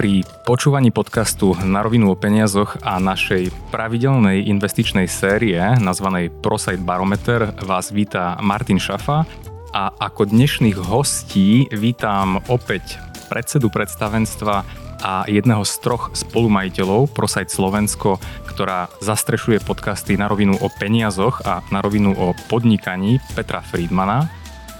Pri 0.00 0.24
počúvaní 0.48 0.88
podcastu 0.88 1.52
Na 1.60 1.84
rovinu 1.84 2.08
o 2.08 2.16
peniazoch 2.16 2.80
a 2.80 2.96
našej 2.96 3.52
pravidelnej 3.68 4.48
investičnej 4.48 5.04
série 5.04 5.60
nazvanej 5.60 6.32
ProSite 6.40 6.80
Barometer 6.80 7.52
vás 7.68 7.92
víta 7.92 8.32
Martin 8.40 8.80
Šafa 8.80 9.28
a 9.76 9.92
ako 9.92 10.32
dnešných 10.32 10.80
hostí 10.88 11.68
vítam 11.68 12.40
opäť 12.48 12.96
predsedu 13.28 13.68
predstavenstva 13.68 14.64
a 15.04 15.28
jedného 15.28 15.68
z 15.68 15.74
troch 15.84 16.08
spolumajiteľov 16.16 17.12
ProSite 17.12 17.52
Slovensko, 17.52 18.16
ktorá 18.48 18.88
zastrešuje 19.04 19.60
podcasty 19.60 20.16
na 20.16 20.32
rovinu 20.32 20.56
o 20.64 20.72
peniazoch 20.80 21.44
a 21.44 21.60
na 21.68 21.84
rovinu 21.84 22.16
o 22.16 22.32
podnikaní 22.48 23.20
Petra 23.36 23.60
Friedmana. 23.60 24.32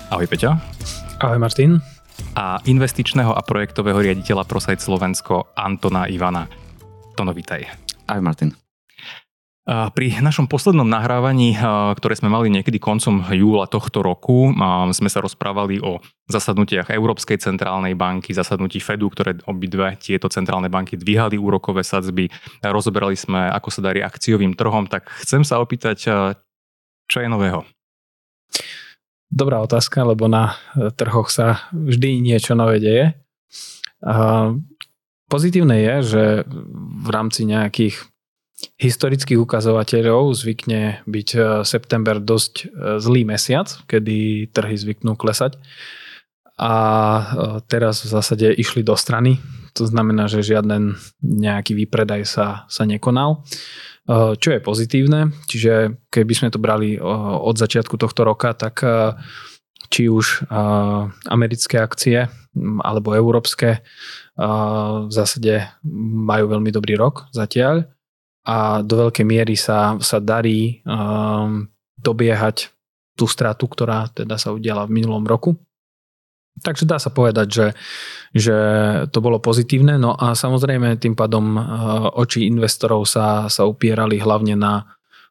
Ahoj 0.08 0.24
Peťa. 0.24 0.56
Ahoj 1.20 1.36
Martin 1.36 1.99
a 2.38 2.60
investičného 2.64 3.32
a 3.32 3.40
projektového 3.42 4.00
riaditeľa 4.00 4.48
ProSite 4.48 4.82
Slovensko 4.82 5.52
Antona 5.56 6.06
Ivana. 6.06 6.48
Tono, 7.18 7.34
vítaj. 7.34 7.66
Aj 8.08 8.20
Martin. 8.22 8.54
Pri 9.70 10.18
našom 10.18 10.50
poslednom 10.50 10.88
nahrávaní, 10.88 11.54
ktoré 11.94 12.18
sme 12.18 12.26
mali 12.26 12.50
niekedy 12.50 12.82
koncom 12.82 13.22
júla 13.30 13.70
tohto 13.70 14.02
roku, 14.02 14.50
sme 14.90 15.06
sa 15.06 15.22
rozprávali 15.22 15.78
o 15.78 16.02
zasadnutiach 16.26 16.90
Európskej 16.90 17.38
centrálnej 17.38 17.94
banky, 17.94 18.34
zasadnutí 18.34 18.82
Fedu, 18.82 19.06
ktoré 19.12 19.38
obidve 19.46 19.94
tieto 20.02 20.26
centrálne 20.26 20.66
banky 20.66 20.98
dvíhali 20.98 21.38
úrokové 21.38 21.86
sadzby. 21.86 22.26
Rozoberali 22.66 23.14
sme, 23.14 23.46
ako 23.46 23.68
sa 23.70 23.80
darí 23.84 24.02
akciovým 24.02 24.58
trhom, 24.58 24.90
tak 24.90 25.06
chcem 25.22 25.46
sa 25.46 25.62
opýtať, 25.62 25.98
čo 27.06 27.18
je 27.22 27.28
nového? 27.30 27.62
Dobrá 29.30 29.62
otázka, 29.62 30.02
lebo 30.02 30.26
na 30.26 30.58
e, 30.74 30.90
trhoch 30.90 31.30
sa 31.30 31.62
vždy 31.70 32.18
niečo 32.18 32.58
nové 32.58 32.82
deje. 32.82 33.14
Pozitívne 35.30 35.78
je, 35.78 35.94
že 36.02 36.24
v 36.98 37.08
rámci 37.14 37.46
nejakých 37.46 38.10
historických 38.74 39.38
ukazovateľov 39.38 40.34
zvykne 40.34 41.06
byť 41.06 41.28
e, 41.38 41.40
september 41.62 42.18
dosť 42.18 42.54
e, 42.58 42.64
zlý 42.98 43.22
mesiac, 43.22 43.70
kedy 43.86 44.50
trhy 44.50 44.74
zvyknú 44.74 45.14
klesať. 45.14 45.62
A 46.60 46.74
teraz 47.72 48.04
v 48.04 48.12
zásade 48.12 48.52
išli 48.52 48.84
do 48.84 48.92
strany, 48.92 49.40
to 49.72 49.88
znamená, 49.88 50.28
že 50.28 50.44
žiaden 50.44 50.92
nejaký 51.24 51.72
výpredaj 51.72 52.28
sa, 52.28 52.46
sa 52.68 52.84
nekonal. 52.84 53.48
Eh, 54.10 54.34
čo 54.42 54.50
je 54.50 54.58
pozitívne. 54.58 55.30
Čiže 55.46 56.02
keby 56.10 56.32
sme 56.34 56.48
to 56.50 56.58
brali 56.58 56.98
eh, 56.98 57.02
od 57.38 57.54
začiatku 57.54 57.94
tohto 57.94 58.26
roka, 58.26 58.50
tak 58.58 58.82
eh, 58.82 59.14
či 59.90 60.06
už 60.06 60.46
americké 61.26 61.82
akcie 61.82 62.30
mm, 62.54 62.78
alebo 62.78 63.10
európske 63.10 63.82
v 64.40 65.10
zásade 65.12 65.66
majú 66.24 66.46
veľmi 66.48 66.70
dobrý 66.72 66.96
rok 66.96 67.28
zatiaľ 67.34 67.90
a 68.46 68.80
do 68.80 68.94
veľkej 69.04 69.26
miery 69.26 69.52
sa, 69.52 70.00
sa 70.00 70.16
darí 70.16 70.80
dobiehať 72.00 72.72
tú 73.18 73.28
stratu, 73.28 73.68
ktorá 73.68 74.08
teda 74.14 74.40
sa 74.40 74.56
udiala 74.56 74.88
v 74.88 74.96
minulom 74.96 75.26
roku. 75.28 75.60
Takže 76.60 76.84
dá 76.84 77.00
sa 77.00 77.08
povedať, 77.08 77.48
že, 77.48 77.66
že 78.36 78.56
to 79.08 79.18
bolo 79.24 79.40
pozitívne. 79.40 79.96
No 79.96 80.12
a 80.12 80.36
samozrejme 80.36 81.00
tým 81.00 81.16
pádom 81.16 81.56
eh, 81.56 81.62
oči 82.20 82.46
investorov 82.46 83.08
sa, 83.08 83.48
sa 83.48 83.64
upierali 83.64 84.20
hlavne 84.20 84.54
na, 84.54 84.84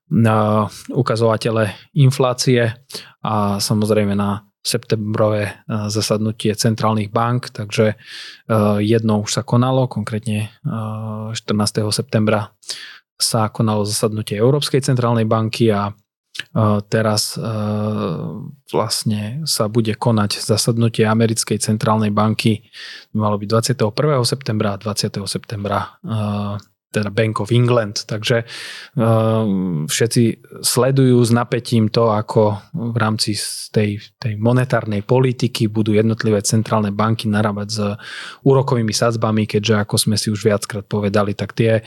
na 0.09 0.65
ukazovatele 0.89 1.93
inflácie 1.93 2.73
a 3.21 3.61
samozrejme 3.61 4.17
na 4.17 4.49
septembrové 4.59 5.43
eh, 5.45 5.53
zasadnutie 5.93 6.57
centrálnych 6.57 7.13
bank, 7.13 7.53
takže 7.53 7.93
eh, 7.93 8.77
jedno 8.81 9.21
už 9.21 9.29
sa 9.39 9.43
konalo, 9.45 9.85
konkrétne 9.85 10.49
14. 10.65 11.35
septembra 11.93 12.51
sa 13.19 13.51
konalo 13.51 13.83
zasadnutie 13.83 14.39
Európskej 14.39 14.79
centrálnej 14.79 15.27
banky 15.27 15.67
a 15.69 15.91
Teraz 16.89 17.37
vlastne 18.73 19.45
sa 19.45 19.69
bude 19.69 19.93
konať 19.93 20.41
zasadnutie 20.41 21.05
Americkej 21.05 21.61
centrálnej 21.61 22.09
banky. 22.09 22.65
Malo 23.13 23.37
byť 23.37 23.77
21. 23.77 24.25
septembra 24.25 24.73
a 24.73 24.81
20. 24.81 25.29
septembra 25.29 26.01
teda 26.89 27.13
Bank 27.13 27.37
of 27.39 27.53
England. 27.53 28.09
Takže 28.09 28.43
uh, 28.43 29.45
všetci 29.85 30.23
sledujú 30.65 31.21
s 31.21 31.29
napätím 31.29 31.93
to, 31.93 32.09
ako 32.09 32.57
v 32.73 32.97
rámci 32.97 33.37
tej, 33.69 34.01
tej 34.17 34.33
monetárnej 34.41 35.05
politiky 35.05 35.69
budú 35.69 35.93
jednotlivé 35.93 36.41
centrálne 36.41 36.89
banky 36.89 37.29
narábať 37.29 37.67
s 37.69 37.79
úrokovými 38.41 38.91
sadzbami, 38.91 39.45
keďže 39.45 39.85
ako 39.85 39.95
sme 40.01 40.15
si 40.17 40.33
už 40.33 40.41
viackrát 40.41 40.85
povedali, 40.89 41.37
tak 41.37 41.53
tie, 41.53 41.85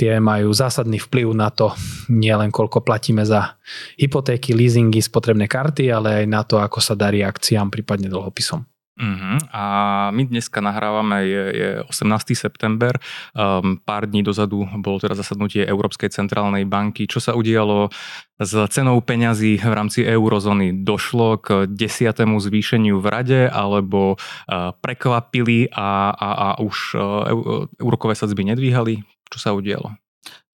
tie 0.00 0.16
majú 0.16 0.48
zásadný 0.56 0.96
vplyv 0.96 1.28
na 1.36 1.52
to, 1.52 1.76
nie 2.08 2.32
len 2.32 2.48
koľko 2.48 2.80
platíme 2.80 3.28
za 3.28 3.60
hypotéky, 4.00 4.56
leasingy, 4.56 5.04
spotrebné 5.04 5.44
karty, 5.44 5.92
ale 5.92 6.24
aj 6.24 6.26
na 6.26 6.42
to, 6.48 6.56
ako 6.56 6.80
sa 6.80 6.96
darí 6.96 7.20
akciám, 7.20 7.68
prípadne 7.68 8.08
dlhopisom. 8.08 8.64
Uh-huh. 8.98 9.38
A 9.54 9.64
my 10.10 10.26
dneska 10.26 10.58
nahrávame, 10.58 11.22
je, 11.22 11.44
je 11.54 11.68
18. 11.86 12.34
september, 12.34 12.98
um, 13.30 13.78
pár 13.78 14.10
dní 14.10 14.26
dozadu 14.26 14.66
bolo 14.82 14.98
teda 14.98 15.14
zasadnutie 15.14 15.62
Európskej 15.62 16.10
centrálnej 16.10 16.66
banky. 16.66 17.06
Čo 17.06 17.22
sa 17.22 17.32
udialo 17.38 17.94
s 18.42 18.52
cenou 18.74 18.98
peňazí 18.98 19.62
v 19.62 19.70
rámci 19.70 20.02
eurozóny? 20.02 20.82
Došlo 20.82 21.38
k 21.38 21.70
desiatému 21.70 22.42
zvýšeniu 22.42 22.98
v 22.98 23.06
rade, 23.06 23.40
alebo 23.46 24.18
uh, 24.18 24.74
prekvapili 24.82 25.70
a, 25.70 26.10
a, 26.10 26.28
a 26.34 26.48
už 26.58 26.98
uh, 26.98 28.14
sadzby 28.18 28.50
nedvíhali? 28.50 29.06
Čo 29.30 29.38
sa 29.38 29.50
udialo? 29.54 29.94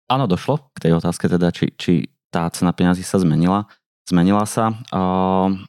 Áno, 0.09 0.25
došlo 0.25 0.73
k 0.73 0.89
tej 0.89 0.97
otázke 0.97 1.29
teda, 1.29 1.53
či, 1.53 1.77
či 1.77 2.09
tá 2.33 2.49
cena 2.49 2.73
peňazí 2.73 3.05
sa 3.05 3.21
zmenila. 3.21 3.69
Zmenila 4.09 4.49
sa. 4.49 4.73
Uh, 4.89 5.61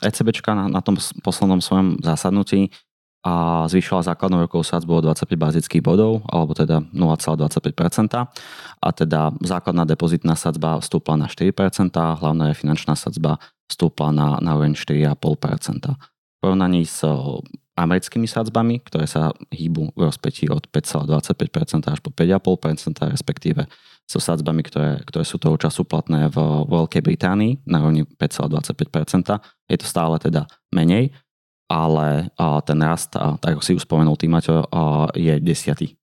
ECBčka 0.00 0.56
na, 0.56 0.72
na 0.72 0.80
tom 0.80 0.96
poslednom 1.20 1.60
svojom 1.60 2.00
zásadnutí 2.00 2.72
a 3.22 3.64
zvýšila 3.70 4.02
základnú 4.02 4.42
rokovú 4.42 4.66
sadzbu 4.66 4.98
o 4.98 5.04
25 5.06 5.38
bazických 5.38 5.78
bodov, 5.78 6.26
alebo 6.26 6.58
teda 6.58 6.82
0,25%. 6.90 8.18
A 8.82 8.88
teda 8.90 9.30
základná 9.38 9.86
depozitná 9.86 10.34
sadzba 10.34 10.82
vstúpla 10.82 11.14
na 11.14 11.26
4%, 11.30 11.54
a 11.94 12.18
hlavná 12.18 12.50
finančná 12.50 12.98
sadzba 12.98 13.38
vstúpla 13.70 14.10
na, 14.10 14.42
na 14.42 14.58
úroveň 14.58 14.74
4,5%. 14.74 15.14
V 15.94 16.36
porovnaní 16.42 16.82
s 16.82 17.06
americkými 17.78 18.26
sadzbami, 18.26 18.82
ktoré 18.82 19.06
sa 19.06 19.30
hýbu 19.54 19.94
v 19.94 20.00
rozpetí 20.02 20.50
od 20.50 20.66
5,25% 20.66 21.94
až 21.94 22.02
po 22.02 22.10
5,5%, 22.10 23.06
respektíve 23.06 23.70
so 24.06 24.20
sadzbami, 24.20 24.60
ktoré, 24.66 25.00
ktoré 25.08 25.24
sú 25.24 25.40
toho 25.40 25.56
času 25.56 25.88
platné 25.88 26.28
v 26.28 26.36
Veľkej 26.68 27.02
Británii 27.02 27.64
na 27.64 27.80
rovni 27.80 28.04
5,25%. 28.04 29.40
Je 29.72 29.78
to 29.80 29.86
stále 29.88 30.20
teda 30.20 30.44
menej, 30.74 31.16
ale 31.72 32.28
ten 32.68 32.78
rast, 32.84 33.16
tak 33.16 33.56
ako 33.56 33.62
si 33.64 33.72
už 33.78 33.88
spomenul 33.88 34.20
tým, 34.20 34.36
Maťo, 34.36 34.68
je 35.16 35.40
desiatý. 35.40 35.96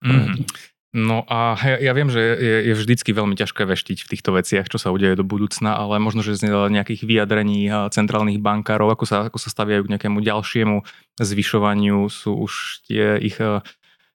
Mm. 0.00 0.48
No 0.92 1.24
a 1.24 1.56
ja, 1.56 1.88
ja 1.88 1.92
viem, 1.96 2.12
že 2.12 2.20
je, 2.20 2.56
je 2.68 2.74
vždycky 2.76 3.16
veľmi 3.16 3.32
ťažké 3.32 3.64
veštiť 3.64 4.04
v 4.04 4.10
týchto 4.12 4.36
veciach, 4.36 4.68
čo 4.68 4.76
sa 4.76 4.92
udeje 4.92 5.16
do 5.16 5.24
budúcna, 5.24 5.72
ale 5.72 5.96
možno, 5.96 6.20
že 6.20 6.36
z 6.36 6.52
nejakých 6.52 7.08
vyjadrení 7.08 7.72
centrálnych 7.88 8.36
bankárov, 8.44 8.92
ako 8.92 9.04
sa, 9.08 9.16
ako 9.32 9.40
sa 9.40 9.48
staviajú 9.48 9.88
k 9.88 9.92
nejakému 9.96 10.20
ďalšiemu 10.20 10.84
zvyšovaniu, 11.16 12.12
sú 12.12 12.36
už 12.36 12.84
tie 12.84 13.16
ich 13.24 13.40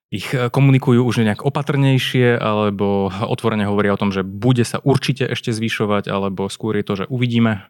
ich 0.08 0.32
e, 0.32 0.48
komunikujú 0.48 1.04
už 1.04 1.24
nejak 1.24 1.44
opatrnejšie, 1.44 2.40
alebo 2.40 3.12
otvorene 3.12 3.68
hovoria 3.68 3.94
o 3.94 4.00
tom, 4.00 4.12
že 4.12 4.24
bude 4.24 4.64
sa 4.64 4.80
určite 4.80 5.28
ešte 5.28 5.52
zvyšovať, 5.52 6.08
alebo 6.08 6.48
skôr 6.48 6.80
je 6.80 6.84
to, 6.84 6.94
že 7.04 7.10
uvidíme? 7.12 7.68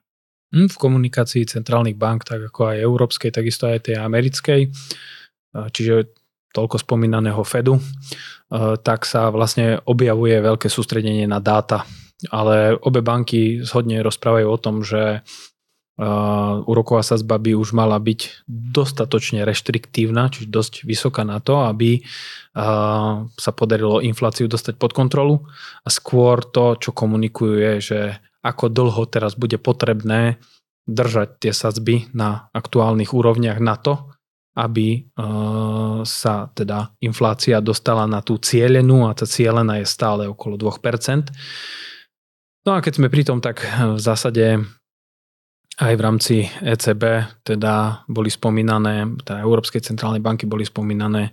Hm, 0.54 0.70
v 0.70 0.76
komunikácii 0.80 1.44
centrálnych 1.44 1.98
bank, 1.98 2.24
tak 2.24 2.48
ako 2.48 2.72
aj 2.72 2.78
európskej, 2.80 3.30
takisto 3.34 3.68
aj 3.68 3.90
tej 3.90 3.96
americkej, 3.98 4.60
e, 4.64 4.68
čiže 5.74 6.14
toľko 6.54 6.80
spomínaného 6.80 7.42
Fedu, 7.44 7.76
e, 7.76 7.82
tak 8.80 9.04
sa 9.04 9.28
vlastne 9.28 9.82
objavuje 9.84 10.38
veľké 10.38 10.70
sústredenie 10.70 11.26
na 11.28 11.42
dáta. 11.42 11.84
Ale 12.34 12.74
obe 12.82 12.98
banky 12.98 13.62
zhodne 13.62 14.02
rozprávajú 14.02 14.46
o 14.50 14.58
tom, 14.58 14.82
že 14.82 15.22
uh, 15.98 16.62
úroková 16.62 17.02
sazba 17.02 17.42
by 17.42 17.58
už 17.58 17.74
mala 17.74 17.98
byť 17.98 18.46
dostatočne 18.48 19.42
reštriktívna, 19.42 20.30
čiže 20.30 20.46
dosť 20.46 20.74
vysoká 20.86 21.26
na 21.26 21.42
to, 21.42 21.66
aby 21.66 22.06
sa 23.38 23.52
podarilo 23.54 24.02
infláciu 24.02 24.50
dostať 24.50 24.82
pod 24.82 24.90
kontrolu. 24.90 25.46
A 25.86 25.88
skôr 25.94 26.42
to, 26.42 26.74
čo 26.74 26.90
komunikujú, 26.90 27.78
že 27.78 28.18
ako 28.42 28.66
dlho 28.66 29.06
teraz 29.06 29.38
bude 29.38 29.62
potrebné 29.62 30.42
držať 30.90 31.38
tie 31.38 31.52
sadzby 31.54 32.10
na 32.18 32.50
aktuálnych 32.50 33.14
úrovniach 33.14 33.62
na 33.62 33.78
to, 33.78 34.10
aby 34.58 35.06
sa 36.02 36.50
teda 36.50 36.98
inflácia 36.98 37.62
dostala 37.62 38.10
na 38.10 38.26
tú 38.26 38.42
cieľenú 38.42 39.06
a 39.06 39.14
tá 39.14 39.22
cieľená 39.22 39.78
je 39.78 39.86
stále 39.86 40.26
okolo 40.26 40.58
2%. 40.58 41.30
No 42.66 42.74
a 42.74 42.82
keď 42.82 42.92
sme 42.98 43.06
pri 43.06 43.22
tom, 43.22 43.38
tak 43.38 43.62
v 43.70 44.02
zásade 44.02 44.66
aj 45.78 45.94
v 45.94 46.02
rámci 46.02 46.36
ECB 46.58 47.02
teda 47.46 48.02
boli 48.10 48.26
spomínané, 48.34 49.06
teda 49.22 49.46
Európskej 49.46 49.78
centrálnej 49.78 50.18
banky 50.18 50.42
boli 50.42 50.66
spomínané 50.66 51.30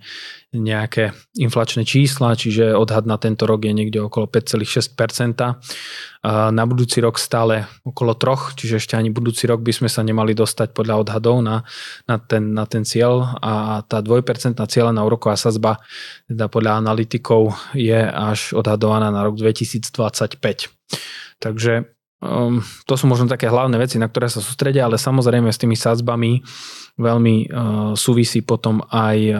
nejaké 0.53 1.17
inflačné 1.41 1.81
čísla, 1.81 2.37
čiže 2.37 2.77
odhad 2.77 3.09
na 3.09 3.17
tento 3.17 3.49
rok 3.49 3.65
je 3.65 3.73
niekde 3.73 4.05
okolo 4.05 4.29
5,6%. 4.29 4.93
Na 6.29 6.63
budúci 6.69 7.01
rok 7.01 7.17
stále 7.17 7.65
okolo 7.81 8.13
3, 8.13 8.53
čiže 8.53 8.77
ešte 8.77 8.93
ani 8.93 9.09
budúci 9.09 9.49
rok 9.49 9.65
by 9.65 9.73
sme 9.73 9.89
sa 9.89 10.05
nemali 10.05 10.37
dostať 10.37 10.77
podľa 10.77 11.01
odhadov 11.01 11.41
na, 11.41 11.65
na, 12.05 12.21
ten, 12.21 12.53
na 12.53 12.69
ten 12.69 12.85
cieľ 12.85 13.41
a 13.41 13.81
tá 13.81 14.05
2% 14.05 14.21
cieľa 14.69 14.93
na 14.93 15.01
úroková 15.01 15.41
sazba 15.41 15.81
teda 16.29 16.49
podľa 16.53 16.85
analytikov 16.85 17.57
je 17.73 17.97
až 17.97 18.53
odhadovaná 18.53 19.09
na 19.09 19.25
rok 19.25 19.41
2025. 19.41 20.37
Takže 21.41 21.94
Um, 22.25 22.65
to 22.89 22.97
sú 22.97 23.05
možno 23.05 23.29
také 23.29 23.45
hlavné 23.45 23.77
veci, 23.77 24.01
na 24.01 24.09
ktoré 24.09 24.25
sa 24.25 24.41
sústredia, 24.41 24.89
ale 24.89 24.97
samozrejme 24.97 25.53
s 25.53 25.61
tými 25.61 25.77
sadzbami 25.77 26.41
veľmi 26.97 27.35
uh, 27.45 27.47
súvisí 27.93 28.41
potom 28.41 28.81
aj 28.89 29.17
uh, 29.29 29.39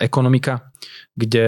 ekonomika, 0.00 0.72
kde 1.12 1.46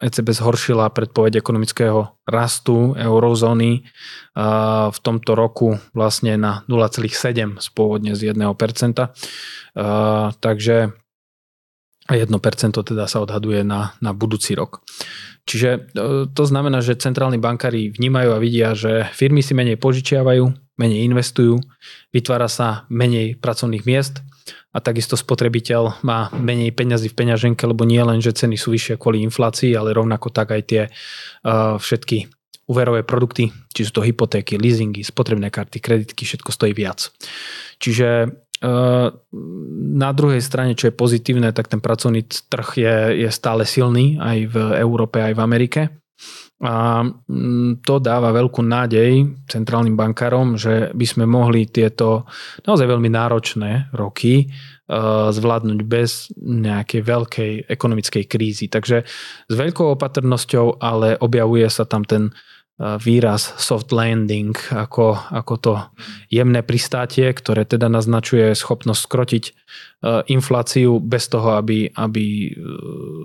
ECB 0.00 0.32
zhoršila 0.32 0.88
predpoveď 0.88 1.44
ekonomického 1.44 2.16
rastu 2.24 2.96
eurozóny 2.96 3.84
uh, 3.84 4.88
v 4.88 4.98
tomto 5.04 5.36
roku 5.36 5.76
vlastne 5.92 6.40
na 6.40 6.64
0,7 6.64 7.60
z 7.60 7.66
pôvodne 7.76 8.16
z 8.16 8.32
1%. 8.32 8.40
Uh, 8.40 10.32
takže 10.40 10.96
1% 12.08 12.34
teda 12.74 13.04
sa 13.06 13.18
odhaduje 13.22 13.62
na, 13.62 13.94
na 14.02 14.10
budúci 14.10 14.58
rok. 14.58 14.82
Čiže 15.42 15.70
e, 15.70 15.80
to 16.30 16.44
znamená, 16.46 16.78
že 16.80 16.98
centrálni 16.98 17.38
bankári 17.38 17.90
vnímajú 17.90 18.30
a 18.30 18.42
vidia, 18.42 18.78
že 18.78 19.10
firmy 19.10 19.42
si 19.42 19.52
menej 19.58 19.78
požičiavajú, 19.78 20.54
menej 20.78 21.04
investujú, 21.06 21.58
vytvára 22.14 22.46
sa 22.46 22.86
menej 22.88 23.38
pracovných 23.42 23.84
miest 23.84 24.22
a 24.72 24.80
takisto 24.80 25.18
spotrebiteľ 25.18 26.02
má 26.06 26.32
menej 26.32 26.72
peňazí 26.72 27.12
v 27.12 27.18
peňaženke, 27.18 27.62
lebo 27.68 27.84
nie 27.84 28.00
len, 28.00 28.24
že 28.24 28.32
ceny 28.32 28.56
sú 28.56 28.72
vyššie 28.72 28.96
kvôli 28.96 29.20
inflácii, 29.26 29.76
ale 29.76 29.92
rovnako 29.92 30.32
tak 30.32 30.54
aj 30.56 30.62
tie 30.64 30.82
uh, 30.88 31.76
všetky 31.76 32.32
úverové 32.70 33.04
produkty, 33.04 33.52
či 33.74 33.84
sú 33.84 34.00
to 34.00 34.06
hypotéky, 34.06 34.56
leasingy, 34.56 35.04
spotrebné 35.04 35.52
karty, 35.52 35.76
kreditky, 35.82 36.24
všetko 36.24 36.50
stojí 36.54 36.72
viac. 36.72 37.12
Čiže 37.82 38.32
na 39.92 40.10
druhej 40.14 40.38
strane, 40.38 40.78
čo 40.78 40.88
je 40.88 40.94
pozitívne, 40.94 41.50
tak 41.50 41.66
ten 41.66 41.82
pracovný 41.82 42.22
trh 42.24 42.68
je, 42.78 42.96
je 43.26 43.30
stále 43.34 43.66
silný 43.66 44.22
aj 44.22 44.38
v 44.48 44.56
Európe, 44.78 45.18
aj 45.18 45.34
v 45.34 45.42
Amerike. 45.42 45.82
A 46.62 47.02
mm, 47.02 47.82
to 47.82 47.98
dáva 47.98 48.30
veľkú 48.30 48.62
nádej 48.62 49.26
centrálnym 49.50 49.98
bankárom, 49.98 50.54
že 50.54 50.94
by 50.94 51.06
sme 51.06 51.24
mohli 51.26 51.66
tieto 51.66 52.22
naozaj 52.62 52.86
veľmi 52.86 53.10
náročné 53.10 53.90
roky 53.90 54.46
zvládnuť 55.32 55.80
bez 55.88 56.30
nejakej 56.36 57.00
veľkej 57.02 57.52
ekonomickej 57.66 58.24
krízy. 58.28 58.68
Takže 58.68 58.96
s 59.48 59.54
veľkou 59.54 59.96
opatrnosťou, 59.96 60.78
ale 60.78 61.16
objavuje 61.16 61.66
sa 61.72 61.88
tam 61.88 62.04
ten 62.04 62.30
výraz 62.80 63.52
soft 63.60 63.92
landing 63.92 64.56
ako, 64.72 65.14
ako 65.14 65.54
to 65.60 65.72
jemné 66.32 66.64
pristátie, 66.64 67.28
ktoré 67.30 67.68
teda 67.68 67.86
naznačuje 67.86 68.56
schopnosť 68.56 69.00
skrotiť 69.06 69.44
e, 69.46 69.52
infláciu 70.32 70.96
bez 70.98 71.28
toho, 71.28 71.60
aby, 71.60 71.92
aby 71.92 72.24
e, 72.48 72.50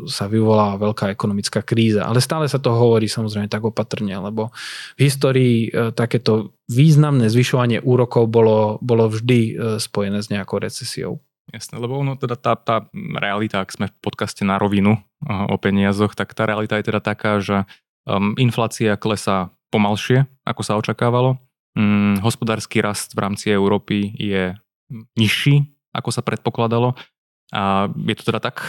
sa 0.06 0.30
vyvolala 0.30 0.78
veľká 0.78 1.10
ekonomická 1.10 1.66
kríza. 1.66 2.06
Ale 2.06 2.20
stále 2.22 2.46
sa 2.52 2.62
to 2.62 2.76
hovorí 2.76 3.10
samozrejme 3.10 3.50
tak 3.50 3.66
opatrne, 3.66 4.14
lebo 4.20 4.54
v 5.00 5.02
histórii 5.02 5.72
e, 5.72 5.90
takéto 5.96 6.54
významné 6.70 7.32
zvyšovanie 7.32 7.82
úrokov 7.82 8.28
bolo, 8.28 8.78
bolo 8.84 9.08
vždy 9.08 9.56
spojené 9.80 10.20
s 10.20 10.28
nejakou 10.28 10.60
recesiou. 10.60 11.24
Jasné, 11.48 11.80
lebo 11.80 11.96
ono 11.96 12.20
teda 12.20 12.36
tá, 12.36 12.60
tá 12.60 12.92
realita, 12.92 13.64
ak 13.64 13.72
sme 13.72 13.88
v 13.88 13.96
podcaste 14.04 14.44
na 14.44 14.60
rovinu 14.60 15.00
o 15.24 15.56
peniazoch, 15.56 16.12
tak 16.12 16.36
tá 16.36 16.44
realita 16.44 16.76
je 16.76 16.92
teda 16.92 17.00
taká, 17.00 17.40
že 17.40 17.64
Um, 18.08 18.32
inflácia 18.40 18.96
klesá 18.96 19.52
pomalšie, 19.68 20.24
ako 20.48 20.62
sa 20.64 20.80
očakávalo. 20.80 21.36
Um, 21.76 22.16
hospodársky 22.24 22.80
rast 22.80 23.12
v 23.12 23.20
rámci 23.20 23.52
Európy 23.52 24.16
je 24.16 24.56
nižší, 25.20 25.68
ako 25.92 26.10
sa 26.16 26.24
predpokladalo. 26.24 26.96
A 27.52 27.92
je 27.92 28.16
to 28.16 28.32
teda 28.32 28.40
tak? 28.40 28.64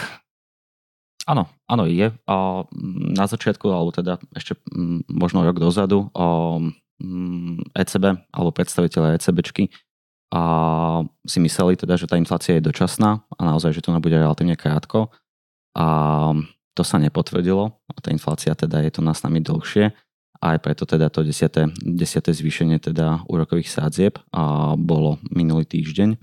Áno, 1.23 1.47
áno, 1.71 1.83
je. 1.87 2.11
A 2.27 2.35
na 3.15 3.25
začiatku, 3.31 3.63
alebo 3.71 3.95
teda 3.95 4.19
ešte 4.35 4.59
možno 5.07 5.47
rok 5.47 5.61
dozadu, 5.61 6.11
ECB 7.79 8.05
alebo 8.35 8.51
predstaviteľe 8.51 9.15
ECBčky 9.15 9.71
a 10.29 10.41
si 11.25 11.39
mysleli 11.41 11.73
teda, 11.79 11.97
že 11.97 12.05
tá 12.05 12.19
inflácia 12.19 12.59
je 12.59 12.67
dočasná 12.67 13.23
a 13.25 13.41
naozaj, 13.41 13.73
že 13.73 13.81
to 13.81 13.95
nebude 13.95 14.13
relatívne 14.13 14.53
krátko. 14.53 15.09
A 15.73 15.87
to 16.73 16.83
sa 16.85 17.01
nepotvrdilo, 17.01 17.75
tá 17.99 18.09
inflácia 18.13 18.53
teda 18.53 18.81
je 18.85 18.91
to 18.93 19.01
na 19.01 19.13
s 19.13 19.23
nami 19.25 19.41
dlhšie 19.41 19.91
aj 20.39 20.57
preto 20.63 20.87
teda 20.87 21.11
to 21.11 21.27
desiate, 21.27 21.67
desiate 21.83 22.31
zvýšenie 22.31 22.79
teda 22.79 23.27
úrokových 23.27 23.67
sádzieb 23.67 24.15
a 24.31 24.73
bolo 24.79 25.19
minulý 25.27 25.67
týždeň. 25.67 26.15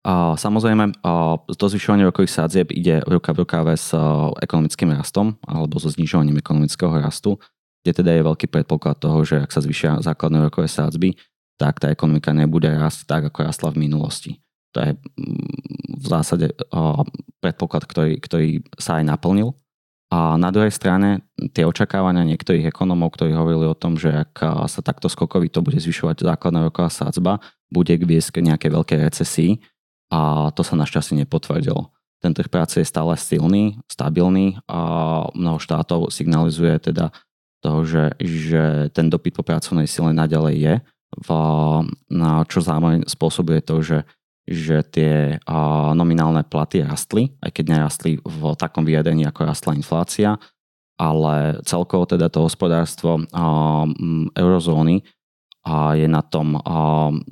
A 0.00 0.32
samozrejme, 0.32 0.96
to 1.44 1.64
zvyšovanie 1.68 2.08
úrokových 2.08 2.32
sádzieb 2.32 2.72
ide 2.72 3.04
ruka 3.04 3.36
v 3.36 3.44
rukáve 3.44 3.74
s 3.76 3.92
ekonomickým 4.40 4.96
rastom 4.96 5.36
alebo 5.44 5.76
so 5.76 5.92
znižovaním 5.92 6.40
ekonomického 6.40 6.94
rastu, 6.96 7.36
kde 7.84 8.00
teda 8.00 8.10
je 8.16 8.22
veľký 8.24 8.46
predpoklad 8.48 8.96
toho, 8.96 9.20
že 9.26 9.44
ak 9.44 9.52
sa 9.52 9.60
zvyšia 9.60 10.00
základné 10.00 10.40
úrokové 10.40 10.72
sádzby, 10.72 11.20
tak 11.60 11.82
tá 11.82 11.92
ekonomika 11.92 12.32
nebude 12.32 12.72
rásť 12.72 13.04
tak, 13.04 13.22
ako 13.28 13.44
rastla 13.44 13.68
v 13.76 13.84
minulosti. 13.84 14.40
To 14.74 14.78
je 14.80 14.90
mm, 14.94 16.00
v 16.00 16.06
zásade 16.06 16.46
predpoklad, 17.44 17.84
ktorý, 17.84 18.12
ktorý 18.22 18.48
sa 18.80 19.00
aj 19.00 19.04
naplnil. 19.04 19.52
A 20.10 20.34
na 20.34 20.50
druhej 20.50 20.74
strane 20.74 21.22
tie 21.54 21.62
očakávania 21.62 22.26
niektorých 22.26 22.66
ekonomov, 22.66 23.14
ktorí 23.14 23.30
hovorili 23.30 23.70
o 23.70 23.78
tom, 23.78 23.94
že 23.94 24.10
ak 24.10 24.66
sa 24.66 24.82
takto 24.82 25.06
skokovito 25.06 25.62
bude 25.62 25.78
zvyšovať 25.78 26.26
základná 26.26 26.66
roková 26.66 26.90
sádzba, 26.90 27.38
bude 27.70 27.94
viesť 27.94 28.42
k 28.42 28.46
nejakej 28.50 28.70
veľkej 28.74 28.98
recesii 29.06 29.52
a 30.10 30.50
to 30.50 30.66
sa 30.66 30.74
našťastie 30.74 31.14
nepotvrdilo. 31.22 31.94
Ten 32.18 32.34
trh 32.34 32.50
práce 32.50 32.82
je 32.82 32.90
stále 32.90 33.14
silný, 33.16 33.78
stabilný 33.86 34.58
a 34.66 34.80
mnoho 35.30 35.62
štátov 35.62 36.10
signalizuje 36.10 36.74
teda 36.82 37.14
toho, 37.62 37.86
že, 37.86 38.18
že 38.18 38.90
ten 38.90 39.06
dopyt 39.06 39.38
po 39.38 39.46
pracovnej 39.46 39.86
sile 39.86 40.10
naďalej 40.10 40.56
je, 40.58 40.74
v, 41.22 41.28
na 42.10 42.42
čo 42.50 42.58
zároveň 42.58 43.06
spôsobuje 43.06 43.62
to, 43.62 43.78
že 43.80 43.98
že 44.50 44.82
tie 44.90 45.38
nominálne 45.94 46.42
platy 46.42 46.82
rastli, 46.82 47.30
aj 47.38 47.54
keď 47.54 47.64
nerastli 47.70 48.18
v 48.18 48.42
takom 48.58 48.82
vyjadrení, 48.82 49.22
ako 49.30 49.46
rastla 49.46 49.78
inflácia, 49.78 50.34
ale 50.98 51.62
celkovo 51.62 52.02
teda 52.10 52.26
to 52.26 52.42
hospodárstvo 52.42 53.22
eurozóny 54.34 55.06
a 55.60 55.94
je 55.94 56.08
na 56.10 56.24
tom 56.24 56.56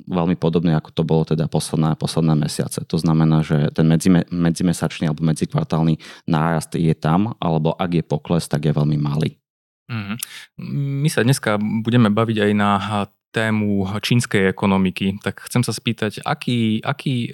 veľmi 0.07 0.39
podobné, 0.39 0.77
ako 0.77 0.89
to 0.95 1.03
bolo 1.03 1.27
teda 1.27 1.49
posledné, 1.49 1.97
posledné 1.99 2.39
mesiace. 2.39 2.85
To 2.85 2.97
znamená, 3.01 3.43
že 3.43 3.73
ten 3.73 3.89
medzime, 3.89 4.23
medzimesačný 4.29 5.09
alebo 5.09 5.25
medzikvartálny 5.27 5.97
nárast 6.29 6.77
je 6.77 6.93
tam, 6.93 7.35
alebo 7.41 7.73
ak 7.73 7.99
je 7.99 8.03
pokles, 8.05 8.45
tak 8.47 8.69
je 8.69 8.73
veľmi 8.73 9.01
malý. 9.01 9.35
Mm-hmm. 9.89 10.17
My 11.03 11.09
sa 11.09 11.25
dneska 11.25 11.57
budeme 11.57 12.13
baviť 12.13 12.37
aj 12.47 12.51
na 12.53 12.69
tému 13.29 13.85
čínskej 14.01 14.49
ekonomiky, 14.49 15.21
tak 15.21 15.45
chcem 15.45 15.61
sa 15.61 15.69
spýtať, 15.69 16.25
aký, 16.25 16.81
aký 16.81 17.29
e, 17.29 17.31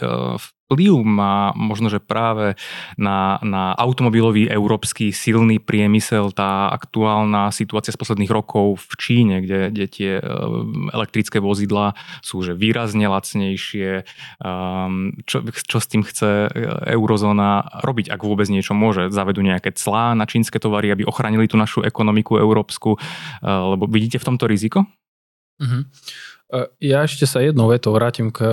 vplyv 0.66 1.06
má 1.06 1.54
možno, 1.54 1.94
že 1.94 2.02
práve 2.02 2.58
na, 2.98 3.38
na 3.46 3.78
automobilový 3.78 4.50
európsky 4.50 5.14
silný 5.14 5.62
priemysel 5.62 6.34
tá 6.34 6.74
aktuálna 6.74 7.54
situácia 7.54 7.94
z 7.94 8.02
posledných 8.02 8.34
rokov 8.34 8.82
v 8.82 8.94
Číne, 8.98 9.36
kde, 9.46 9.70
kde 9.72 9.86
tie 9.88 10.12
e, 10.18 10.24
elektrické 10.92 11.38
vozidlá 11.38 11.94
sú 12.26 12.42
že 12.42 12.58
výrazne 12.58 13.06
lacnejšie. 13.06 14.04
Ehm, 14.42 15.22
čo, 15.30 15.46
čo 15.48 15.78
s 15.78 15.88
tým 15.88 16.02
chce 16.04 16.50
eurozóna 16.92 17.82
robiť, 17.86 18.10
ak 18.10 18.22
vôbec 18.26 18.50
niečo 18.50 18.76
môže? 18.76 19.14
Zavedú 19.14 19.46
nejaké 19.46 19.72
clá 19.72 20.18
na 20.18 20.26
čínske 20.28 20.58
tovary, 20.58 20.92
aby 20.92 21.08
ochránili 21.08 21.48
tú 21.48 21.56
našu 21.56 21.86
ekonomiku 21.86 22.42
európsku? 22.42 22.98
E, 22.98 23.48
lebo 23.48 23.86
vidíte 23.86 24.18
v 24.18 24.28
tomto 24.34 24.50
riziko? 24.50 24.84
Uh-huh. 25.56 25.88
Ja 26.78 27.02
ešte 27.02 27.26
sa 27.26 27.42
jednou 27.42 27.74
vetou 27.74 27.90
vrátim 27.90 28.30
k, 28.30 28.46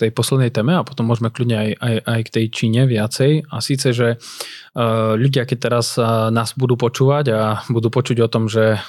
tej 0.00 0.10
poslednej 0.16 0.48
téme 0.48 0.72
a 0.72 0.86
potom 0.86 1.04
môžeme 1.04 1.28
kľudne 1.28 1.60
aj, 1.60 1.70
aj, 1.76 1.96
aj 2.08 2.20
k 2.24 2.32
tej 2.32 2.46
Číne 2.48 2.82
viacej. 2.88 3.44
A 3.52 3.60
síce, 3.60 3.92
že 3.92 4.16
uh, 4.16 5.12
ľudia, 5.12 5.44
keď 5.44 5.58
teraz 5.60 6.00
uh, 6.00 6.32
nás 6.32 6.56
budú 6.56 6.80
počúvať 6.80 7.26
a 7.36 7.60
budú 7.68 7.92
počuť 7.92 8.24
o 8.24 8.32
tom, 8.32 8.48
že 8.48 8.80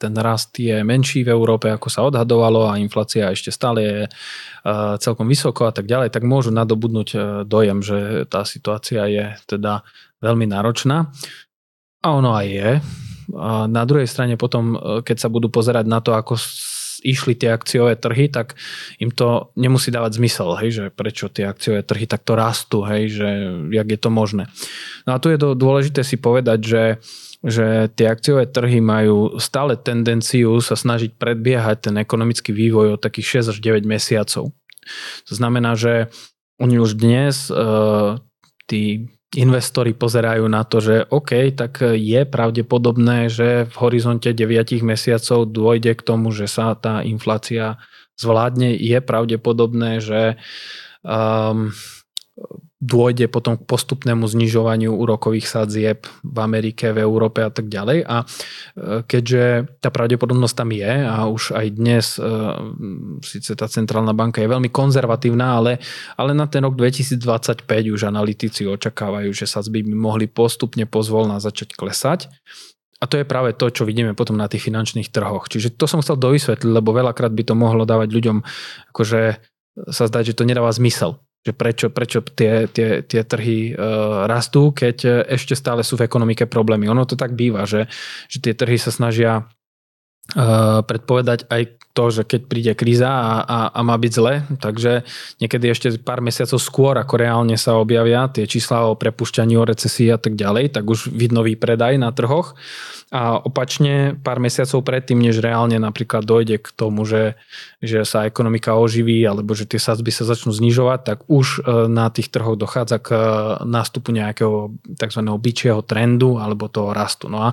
ten 0.00 0.14
rast 0.16 0.56
je 0.56 0.80
menší 0.80 1.20
v 1.22 1.36
Európe, 1.36 1.68
ako 1.68 1.88
sa 1.92 2.08
odhadovalo 2.08 2.64
a 2.64 2.80
inflácia 2.80 3.28
ešte 3.28 3.52
stále 3.52 3.80
je 3.84 4.00
celkom 4.98 5.28
vysoko 5.28 5.68
a 5.68 5.72
tak 5.76 5.84
ďalej, 5.84 6.08
tak 6.08 6.24
môžu 6.24 6.48
nadobudnúť 6.48 7.44
dojem, 7.44 7.84
že 7.84 8.24
tá 8.24 8.48
situácia 8.48 9.04
je 9.04 9.36
teda 9.44 9.84
veľmi 10.24 10.48
náročná. 10.48 11.12
A 12.00 12.08
ono 12.16 12.32
aj 12.32 12.46
je. 12.48 12.70
A 13.32 13.64
na 13.64 13.88
druhej 13.88 14.10
strane 14.10 14.36
potom, 14.36 14.76
e, 14.76 14.78
keď 15.00 15.16
sa 15.24 15.28
budú 15.32 15.48
pozerať 15.48 15.88
na 15.88 16.04
to, 16.04 16.12
ako 16.12 16.36
išli 17.04 17.36
tie 17.36 17.52
akciové 17.52 18.00
trhy, 18.00 18.32
tak 18.32 18.56
im 18.96 19.12
to 19.12 19.52
nemusí 19.60 19.92
dávať 19.92 20.16
zmysel, 20.16 20.56
hej, 20.56 20.70
že 20.72 20.84
prečo 20.88 21.28
tie 21.28 21.44
akciové 21.44 21.84
trhy 21.84 22.08
takto 22.08 22.32
rastú, 22.32 22.80
hej, 22.88 23.12
že 23.12 23.28
jak 23.68 23.88
je 23.92 24.00
to 24.00 24.08
možné. 24.08 24.48
No 25.04 25.12
a 25.12 25.20
tu 25.20 25.28
je 25.28 25.36
dôležité 25.36 26.00
si 26.00 26.16
povedať, 26.16 26.58
že 26.64 26.82
že 27.44 27.92
tie 27.92 28.08
akciové 28.08 28.48
trhy 28.48 28.80
majú 28.80 29.36
stále 29.36 29.76
tendenciu 29.76 30.64
sa 30.64 30.80
snažiť 30.80 31.20
predbiehať 31.20 31.92
ten 31.92 31.94
ekonomický 32.00 32.56
vývoj 32.56 32.96
o 32.96 33.00
takých 33.00 33.44
6 33.44 33.52
až 33.52 33.58
9 33.60 33.84
mesiacov. 33.84 34.48
To 35.28 35.32
znamená, 35.36 35.76
že 35.76 36.08
oni 36.56 36.80
už 36.80 36.96
dnes 36.96 37.52
uh, 37.52 38.16
tí 38.64 39.12
investori 39.36 39.92
pozerajú 39.94 40.46
na 40.46 40.62
to, 40.62 40.78
že 40.78 40.96
OK, 41.10 41.54
tak 41.54 41.82
je 41.82 42.22
pravdepodobné, 42.26 43.30
že 43.30 43.68
v 43.68 43.74
horizonte 43.82 44.30
9 44.30 44.82
mesiacov 44.86 45.50
dôjde 45.50 45.92
k 45.98 46.02
tomu, 46.02 46.30
že 46.30 46.46
sa 46.46 46.74
tá 46.74 47.02
inflácia 47.02 47.78
zvládne. 48.14 48.74
Je 48.78 48.98
pravdepodobné, 49.02 49.98
že 49.98 50.38
um, 51.02 51.74
dôjde 52.84 53.30
potom 53.32 53.56
k 53.56 53.64
postupnému 53.64 54.28
znižovaniu 54.28 54.92
úrokových 54.92 55.48
sadzieb 55.48 56.04
v 56.20 56.38
Amerike, 56.42 56.92
v 56.92 57.00
Európe 57.00 57.40
a 57.40 57.48
tak 57.48 57.72
ďalej. 57.72 58.04
A 58.04 58.16
e, 58.20 58.24
keďže 59.08 59.72
tá 59.80 59.88
pravdepodobnosť 59.88 60.54
tam 60.58 60.70
je 60.74 60.92
a 60.92 61.24
už 61.30 61.56
aj 61.56 61.66
dnes 61.72 62.06
e, 62.18 62.28
síce 63.24 63.56
tá 63.56 63.70
centrálna 63.70 64.12
banka 64.12 64.44
je 64.44 64.52
veľmi 64.52 64.68
konzervatívna, 64.68 65.62
ale, 65.62 65.72
ale 66.18 66.36
na 66.36 66.44
ten 66.44 66.60
rok 66.66 66.76
2025 66.76 67.64
už 67.64 68.00
analytici 68.04 68.68
očakávajú, 68.68 69.32
že 69.32 69.48
sadzby 69.48 69.86
by 69.86 69.94
mohli 69.96 70.26
postupne 70.28 70.84
pozvolná 70.84 71.40
začať 71.40 71.72
klesať. 71.72 72.28
A 73.00 73.08
to 73.08 73.16
je 73.16 73.24
práve 73.24 73.56
to, 73.56 73.70
čo 73.70 73.88
vidíme 73.88 74.12
potom 74.12 74.36
na 74.36 74.48
tých 74.48 74.64
finančných 74.66 75.12
trhoch. 75.12 75.48
Čiže 75.48 75.76
to 75.76 75.84
som 75.88 76.00
chcel 76.00 76.20
dovysvetliť, 76.20 76.68
lebo 76.68 76.92
veľakrát 76.92 77.32
by 77.32 77.42
to 77.46 77.54
mohlo 77.56 77.84
dávať 77.84 78.10
ľuďom 78.12 78.36
akože 78.92 79.40
sa 79.90 80.04
zdať, 80.06 80.32
že 80.32 80.36
to 80.38 80.46
nedáva 80.46 80.70
zmysel 80.70 81.20
že 81.44 81.52
prečo, 81.52 81.92
prečo 81.92 82.24
tie, 82.24 82.64
tie, 82.72 83.04
tie 83.04 83.22
trhy 83.22 83.76
uh, 83.76 84.24
rastú, 84.24 84.72
keď 84.72 85.28
ešte 85.28 85.52
stále 85.52 85.84
sú 85.84 86.00
v 86.00 86.08
ekonomike 86.08 86.48
problémy. 86.48 86.88
Ono 86.88 87.04
to 87.04 87.20
tak 87.20 87.36
býva, 87.36 87.68
že, 87.68 87.84
že 88.32 88.40
tie 88.40 88.56
trhy 88.56 88.80
sa 88.80 88.88
snažia 88.88 89.44
uh, 89.44 90.80
predpovedať 90.80 91.52
aj 91.52 91.62
to, 91.94 92.10
že 92.10 92.26
keď 92.26 92.40
príde 92.50 92.72
kríza 92.74 93.06
a, 93.06 93.30
a, 93.46 93.58
a 93.70 93.80
má 93.86 93.94
byť 93.94 94.12
zle, 94.12 94.42
takže 94.58 95.06
niekedy 95.38 95.70
ešte 95.70 95.94
pár 96.02 96.18
mesiacov 96.18 96.58
skôr, 96.58 96.98
ako 96.98 97.14
reálne 97.22 97.54
sa 97.54 97.78
objavia 97.78 98.26
tie 98.26 98.50
čísla 98.50 98.90
o 98.90 98.98
prepušťaní, 98.98 99.54
o 99.54 99.62
recesii 99.62 100.10
a 100.10 100.18
tak 100.18 100.34
ďalej, 100.34 100.74
tak 100.74 100.84
už 100.90 101.14
vidno 101.14 101.46
výpredaj 101.46 101.94
na 102.02 102.10
trhoch. 102.10 102.58
A 103.14 103.38
opačne 103.38 104.18
pár 104.26 104.42
mesiacov 104.42 104.82
predtým, 104.82 105.22
než 105.22 105.38
reálne 105.38 105.78
napríklad 105.78 106.26
dojde 106.26 106.58
k 106.58 106.68
tomu, 106.74 107.06
že, 107.06 107.38
že 107.78 108.02
sa 108.02 108.26
ekonomika 108.26 108.74
oživí 108.74 109.22
alebo 109.22 109.54
že 109.54 109.70
tie 109.70 109.78
sadzby 109.78 110.10
sa 110.10 110.26
začnú 110.26 110.50
znižovať, 110.50 111.00
tak 111.06 111.18
už 111.30 111.62
e, 111.62 111.86
na 111.86 112.10
tých 112.10 112.34
trhoch 112.34 112.58
dochádza 112.58 112.98
k 112.98 113.08
e, 113.14 113.18
nástupu 113.70 114.10
nejakého 114.10 114.74
tzv. 114.98 115.20
byčieho 115.30 115.86
trendu 115.86 116.42
alebo 116.42 116.66
toho 116.66 116.90
rastu. 116.90 117.30
No 117.30 117.38
a 117.38 117.48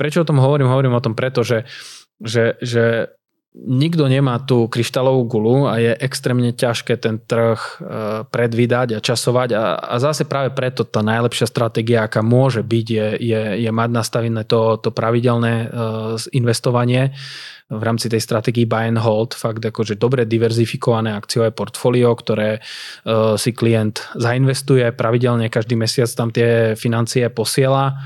prečo 0.00 0.24
o 0.24 0.28
tom 0.28 0.40
hovorím? 0.40 0.72
Hovorím 0.72 0.96
o 0.96 1.04
tom 1.04 1.12
preto, 1.12 1.44
že, 1.44 1.68
že, 2.16 2.56
že 2.64 3.12
nikto 3.54 4.10
nemá 4.10 4.42
tú 4.42 4.66
kryštálovú 4.66 5.30
gulu 5.30 5.70
a 5.70 5.78
je 5.78 5.94
extrémne 6.02 6.50
ťažké 6.50 6.98
ten 6.98 7.22
trh 7.22 7.54
e, 7.54 7.70
predvídať 8.26 8.98
a 8.98 9.04
časovať 9.04 9.48
a, 9.54 9.78
a 9.78 9.94
zase 10.02 10.26
práve 10.26 10.50
preto 10.50 10.82
tá 10.82 11.06
najlepšia 11.06 11.46
stratégia, 11.46 12.02
aká 12.02 12.18
môže 12.18 12.66
byť, 12.66 12.86
je, 12.90 13.06
je, 13.22 13.40
je 13.62 13.70
mať 13.70 13.90
nastavené 13.94 14.42
to, 14.42 14.82
to 14.82 14.90
pravidelné 14.90 15.70
uh, 15.70 16.18
investovanie 16.34 17.14
v 17.70 17.82
rámci 17.82 18.10
tej 18.10 18.20
stratégie 18.20 18.66
buy 18.66 18.90
and 18.90 18.98
hold, 18.98 19.38
fakt 19.38 19.62
akože 19.62 19.96
dobre 19.96 20.26
diverzifikované 20.26 21.14
akciové 21.14 21.54
portfólio, 21.54 22.10
ktoré 22.10 22.58
uh, 22.58 23.38
si 23.38 23.54
klient 23.54 24.02
zainvestuje 24.18 24.90
pravidelne, 24.92 25.46
každý 25.46 25.78
mesiac 25.78 26.10
tam 26.10 26.34
tie 26.34 26.74
financie 26.74 27.30
posiela 27.30 28.02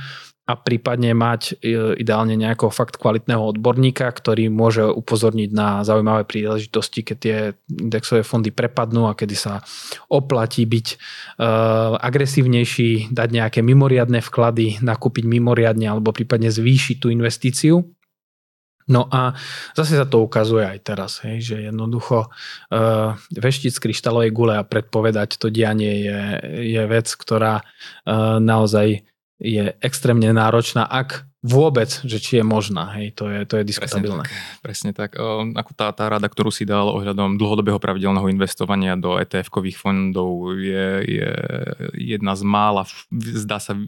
a 0.49 0.57
prípadne 0.57 1.13
mať 1.13 1.61
e, 1.61 2.01
ideálne 2.01 2.33
nejakého 2.33 2.73
fakt 2.73 2.97
kvalitného 2.97 3.53
odborníka, 3.53 4.09
ktorý 4.09 4.49
môže 4.49 4.81
upozorniť 4.81 5.51
na 5.53 5.85
zaujímavé 5.85 6.25
príležitosti, 6.25 7.05
keď 7.05 7.17
tie 7.21 7.37
indexové 7.69 8.25
fondy 8.25 8.49
prepadnú 8.49 9.13
a 9.13 9.13
kedy 9.13 9.37
sa 9.37 9.61
oplatí 10.09 10.65
byť 10.65 10.87
uh, 10.89 12.01
agresívnejší, 12.01 13.13
dať 13.13 13.29
nejaké 13.29 13.61
mimoriadne 13.61 14.25
vklady, 14.25 14.81
nakúpiť 14.81 15.29
mimoriadne 15.29 15.85
alebo 15.85 16.17
prípadne 16.17 16.49
zvýšiť 16.49 16.97
tú 16.97 17.13
investíciu. 17.13 17.85
No 18.89 19.05
a 19.13 19.37
zase 19.77 20.01
sa 20.01 20.09
to 20.09 20.25
ukazuje 20.25 20.65
aj 20.65 20.79
teraz, 20.81 21.21
hej, 21.21 21.45
že 21.45 21.57
jednoducho 21.69 22.33
uh, 22.33 23.21
veštiť 23.37 23.69
z 23.77 23.83
kryštálovej 23.85 24.33
gule 24.33 24.57
a 24.57 24.65
predpovedať 24.65 25.37
to 25.37 25.53
dianie 25.53 26.09
je, 26.09 26.21
je 26.73 26.83
vec, 26.89 27.05
ktorá 27.13 27.61
uh, 27.61 28.41
naozaj 28.41 29.05
je 29.39 29.71
extrémne 29.79 30.31
náročná, 30.35 30.83
ak 30.83 31.31
vôbec, 31.39 31.87
že 32.03 32.19
či 32.19 32.43
je 32.43 32.45
možná. 32.45 32.91
Hej, 32.99 33.15
to 33.15 33.31
je, 33.31 33.47
to 33.47 33.63
je 33.63 33.65
diskutabilné. 33.71 34.27
Presne 34.27 34.35
tak. 34.35 34.59
Presne 34.59 34.91
tak. 34.91 35.11
O, 35.23 35.47
ako 35.55 35.71
tá, 35.79 35.95
tá 35.95 36.11
rada, 36.11 36.27
ktorú 36.27 36.51
si 36.51 36.67
dal 36.67 36.91
ohľadom 36.91 37.39
dlhodobého 37.39 37.79
pravidelného 37.79 38.27
investovania 38.27 38.99
do 38.99 39.15
ETF-kových 39.23 39.79
fondov 39.79 40.59
je, 40.59 41.07
je 41.07 41.31
jedna 41.95 42.35
z 42.35 42.43
mála, 42.43 42.91
zdá 43.15 43.63
sa, 43.63 43.79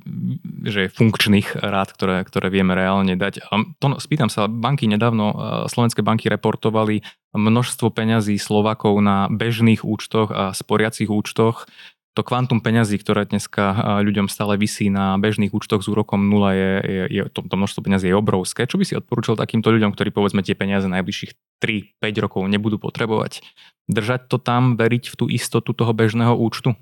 že 0.63 0.87
je 0.87 0.95
funkčných 0.95 1.59
rád, 1.59 1.91
ktoré, 1.91 2.23
ktoré 2.23 2.55
vieme 2.55 2.79
reálne 2.79 3.19
dať. 3.19 3.43
A 3.51 3.67
to, 3.83 3.99
spýtam 3.99 4.31
sa, 4.31 4.47
banky 4.47 4.87
nedávno, 4.87 5.35
slovenské 5.67 6.07
banky 6.07 6.31
reportovali 6.31 7.03
množstvo 7.35 7.91
peňazí 7.91 8.39
Slovakov 8.39 8.95
na 9.03 9.27
bežných 9.27 9.83
účtoch 9.83 10.31
a 10.31 10.55
sporiacich 10.55 11.11
účtoch 11.11 11.67
to 12.11 12.27
kvantum 12.27 12.59
peňazí, 12.59 12.99
ktoré 12.99 13.23
dneska 13.23 13.79
ľuďom 14.03 14.27
stále 14.27 14.59
vysí 14.59 14.91
na 14.91 15.15
bežných 15.15 15.55
účtoch 15.55 15.79
s 15.79 15.87
úrokom 15.87 16.27
0, 16.27 16.51
je, 16.53 16.73
je, 16.83 17.03
je 17.07 17.23
to, 17.31 17.47
to 17.47 17.55
množstvo 17.55 17.87
peňazí 17.87 18.11
je 18.11 18.19
obrovské. 18.19 18.67
Čo 18.67 18.83
by 18.83 18.85
si 18.85 18.99
odporúčal 18.99 19.39
takýmto 19.39 19.71
ľuďom, 19.71 19.95
ktorí 19.95 20.11
povedzme 20.11 20.43
tie 20.43 20.59
peniaze 20.59 20.91
najbližších 20.91 21.63
3-5 21.63 22.25
rokov 22.27 22.43
nebudú 22.51 22.83
potrebovať? 22.83 23.47
Držať 23.87 24.27
to 24.27 24.43
tam, 24.43 24.75
veriť 24.75 25.07
v 25.07 25.15
tú 25.15 25.25
istotu 25.31 25.71
toho 25.71 25.95
bežného 25.95 26.35
účtu? 26.35 26.75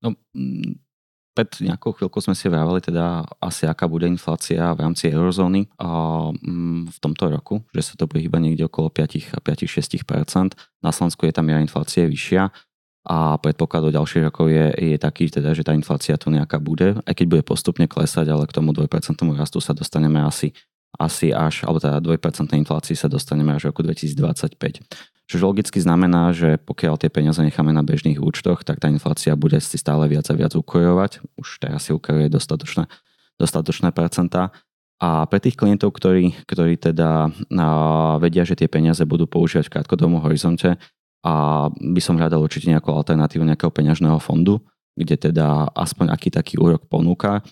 No, 0.00 0.16
mm, 0.32 0.80
pred 1.36 1.50
nejakou 1.60 1.94
chvíľkou 1.94 2.20
sme 2.24 2.34
si 2.34 2.50
vravali 2.50 2.82
teda 2.82 3.22
asi 3.38 3.68
aká 3.68 3.86
bude 3.86 4.08
inflácia 4.08 4.72
v 4.74 4.80
rámci 4.80 5.12
eurozóny 5.12 5.68
mm, 5.76 6.90
v 6.90 6.98
tomto 6.98 7.28
roku, 7.28 7.62
že 7.76 7.84
sa 7.84 7.92
to 8.00 8.08
bude 8.08 8.24
hýbať 8.24 8.40
niekde 8.48 8.64
okolo 8.66 8.88
5-6%. 8.88 10.56
Na 10.80 10.90
Slovensku 10.90 11.28
je 11.28 11.32
tam 11.36 11.46
miera 11.46 11.60
inflácie 11.60 12.08
vyššia 12.08 12.69
a 13.10 13.34
predpoklad 13.42 13.90
do 13.90 13.90
ďalších 13.90 14.30
rokov 14.30 14.46
je, 14.54 14.70
je 14.70 14.94
taký, 14.94 15.26
teda, 15.26 15.50
že 15.50 15.66
tá 15.66 15.74
inflácia 15.74 16.14
tu 16.14 16.30
nejaká 16.30 16.62
bude, 16.62 16.94
aj 17.02 17.14
keď 17.18 17.26
bude 17.26 17.42
postupne 17.42 17.90
klesať, 17.90 18.30
ale 18.30 18.46
k 18.46 18.54
tomu 18.54 18.70
2% 18.70 18.86
rastu 19.34 19.58
sa 19.58 19.74
dostaneme 19.74 20.22
asi, 20.22 20.54
asi 20.94 21.34
až, 21.34 21.66
alebo 21.66 21.82
teda 21.82 21.98
2% 21.98 22.54
inflácii 22.54 22.94
sa 22.94 23.10
dostaneme 23.10 23.50
až 23.50 23.66
v 23.66 23.74
roku 23.74 23.82
2025. 23.82 24.86
Čo 25.26 25.42
logicky 25.42 25.82
znamená, 25.82 26.30
že 26.30 26.54
pokiaľ 26.62 27.02
tie 27.02 27.10
peniaze 27.10 27.42
necháme 27.42 27.74
na 27.74 27.82
bežných 27.82 28.22
účtoch, 28.22 28.62
tak 28.62 28.78
tá 28.78 28.86
inflácia 28.86 29.34
bude 29.34 29.58
si 29.58 29.74
stále 29.74 30.06
viac 30.06 30.30
a 30.30 30.34
viac 30.38 30.54
ukojovať. 30.54 31.22
Už 31.34 31.58
teraz 31.58 31.86
si 31.86 31.94
ukojuje 31.94 32.30
dostatočné, 32.30 32.86
dostatočné 33.38 33.90
percentá. 33.90 34.54
A 35.02 35.26
pre 35.26 35.42
tých 35.42 35.58
klientov, 35.58 35.98
ktorí, 35.98 36.46
ktorí 36.46 36.78
teda 36.78 37.30
vedia, 38.22 38.46
že 38.46 38.58
tie 38.58 38.68
peniaze 38.70 39.02
budú 39.06 39.30
používať 39.30 39.66
v 39.66 39.74
krátkodobom 39.78 40.18
horizonte, 40.22 40.78
a 41.20 41.68
by 41.68 42.00
som 42.00 42.16
hľadal 42.16 42.40
určite 42.40 42.72
nejakú 42.72 42.88
alternatívu 42.92 43.44
nejakého 43.44 43.68
peňažného 43.68 44.16
fondu, 44.20 44.60
kde 44.96 45.30
teda 45.30 45.68
aspoň 45.76 46.12
aký 46.12 46.32
taký 46.32 46.56
úrok 46.56 46.88
ponúka 46.88 47.44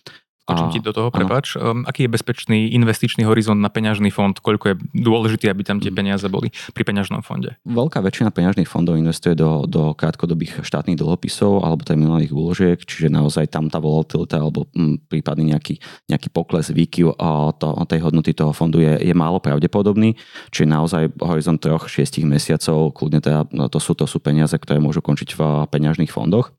Skočím 0.48 0.72
ti 0.72 0.80
do 0.80 0.96
toho, 0.96 1.12
prepáč. 1.12 1.60
Um, 1.60 1.84
aký 1.84 2.08
je 2.08 2.14
bezpečný 2.16 2.72
investičný 2.72 3.28
horizont 3.28 3.60
na 3.60 3.68
peňažný 3.68 4.08
fond? 4.08 4.32
Koľko 4.32 4.72
je 4.72 4.76
dôležitý, 4.96 5.52
aby 5.52 5.60
tam 5.60 5.76
tie 5.76 5.92
mm. 5.92 5.98
peniaze 6.00 6.26
boli 6.32 6.48
pri 6.72 6.88
peňažnom 6.88 7.20
fonde? 7.20 7.60
Veľká 7.68 8.00
väčšina 8.00 8.32
peňažných 8.32 8.64
fondov 8.64 8.96
investuje 8.96 9.36
do, 9.36 9.68
do 9.68 9.92
krátkodobých 9.92 10.64
štátnych 10.64 10.96
dlhopisov 10.96 11.60
alebo 11.60 11.84
terminálnych 11.84 12.32
úložiek, 12.32 12.80
čiže 12.80 13.12
naozaj 13.12 13.52
tam 13.52 13.68
tá 13.68 13.76
volatilita 13.76 14.40
alebo 14.40 14.64
m, 14.72 14.96
mm, 14.96 15.12
prípadný 15.12 15.52
nejaký, 15.52 15.76
nejaký 16.08 16.32
pokles, 16.32 16.72
výkyv 16.72 17.12
to, 17.60 17.68
tej 17.88 18.00
hodnoty 18.04 18.32
toho 18.32 18.56
fondu 18.56 18.80
je, 18.80 19.00
je 19.04 19.14
málo 19.16 19.40
pravdepodobný, 19.40 20.16
čiže 20.48 20.66
naozaj 20.68 21.02
horizont 21.20 21.60
3-6 21.60 22.24
mesiacov, 22.24 22.96
kľudne 22.96 23.20
teda, 23.20 23.48
no, 23.52 23.68
to 23.68 23.76
sú, 23.76 23.92
to 23.92 24.08
sú 24.08 24.20
peniaze, 24.20 24.56
ktoré 24.56 24.80
môžu 24.80 25.04
končiť 25.04 25.36
v 25.36 25.40
peňažných 25.68 26.12
fondoch. 26.12 26.57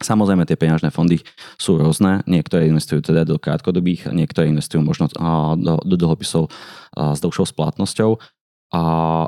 Samozrejme, 0.00 0.48
tie 0.48 0.56
peňažné 0.56 0.88
fondy 0.88 1.20
sú 1.60 1.76
rôzne. 1.76 2.24
Niektoré 2.24 2.64
investujú 2.72 3.04
teda 3.04 3.28
do 3.28 3.36
krátkodobých, 3.36 4.08
niektoré 4.08 4.48
investujú 4.48 4.80
možno 4.80 5.12
do, 5.60 5.76
do 5.84 5.96
dlhopisov 6.00 6.48
s 6.96 7.18
dlhšou 7.20 7.44
splatnosťou. 7.52 8.16
A, 8.70 8.82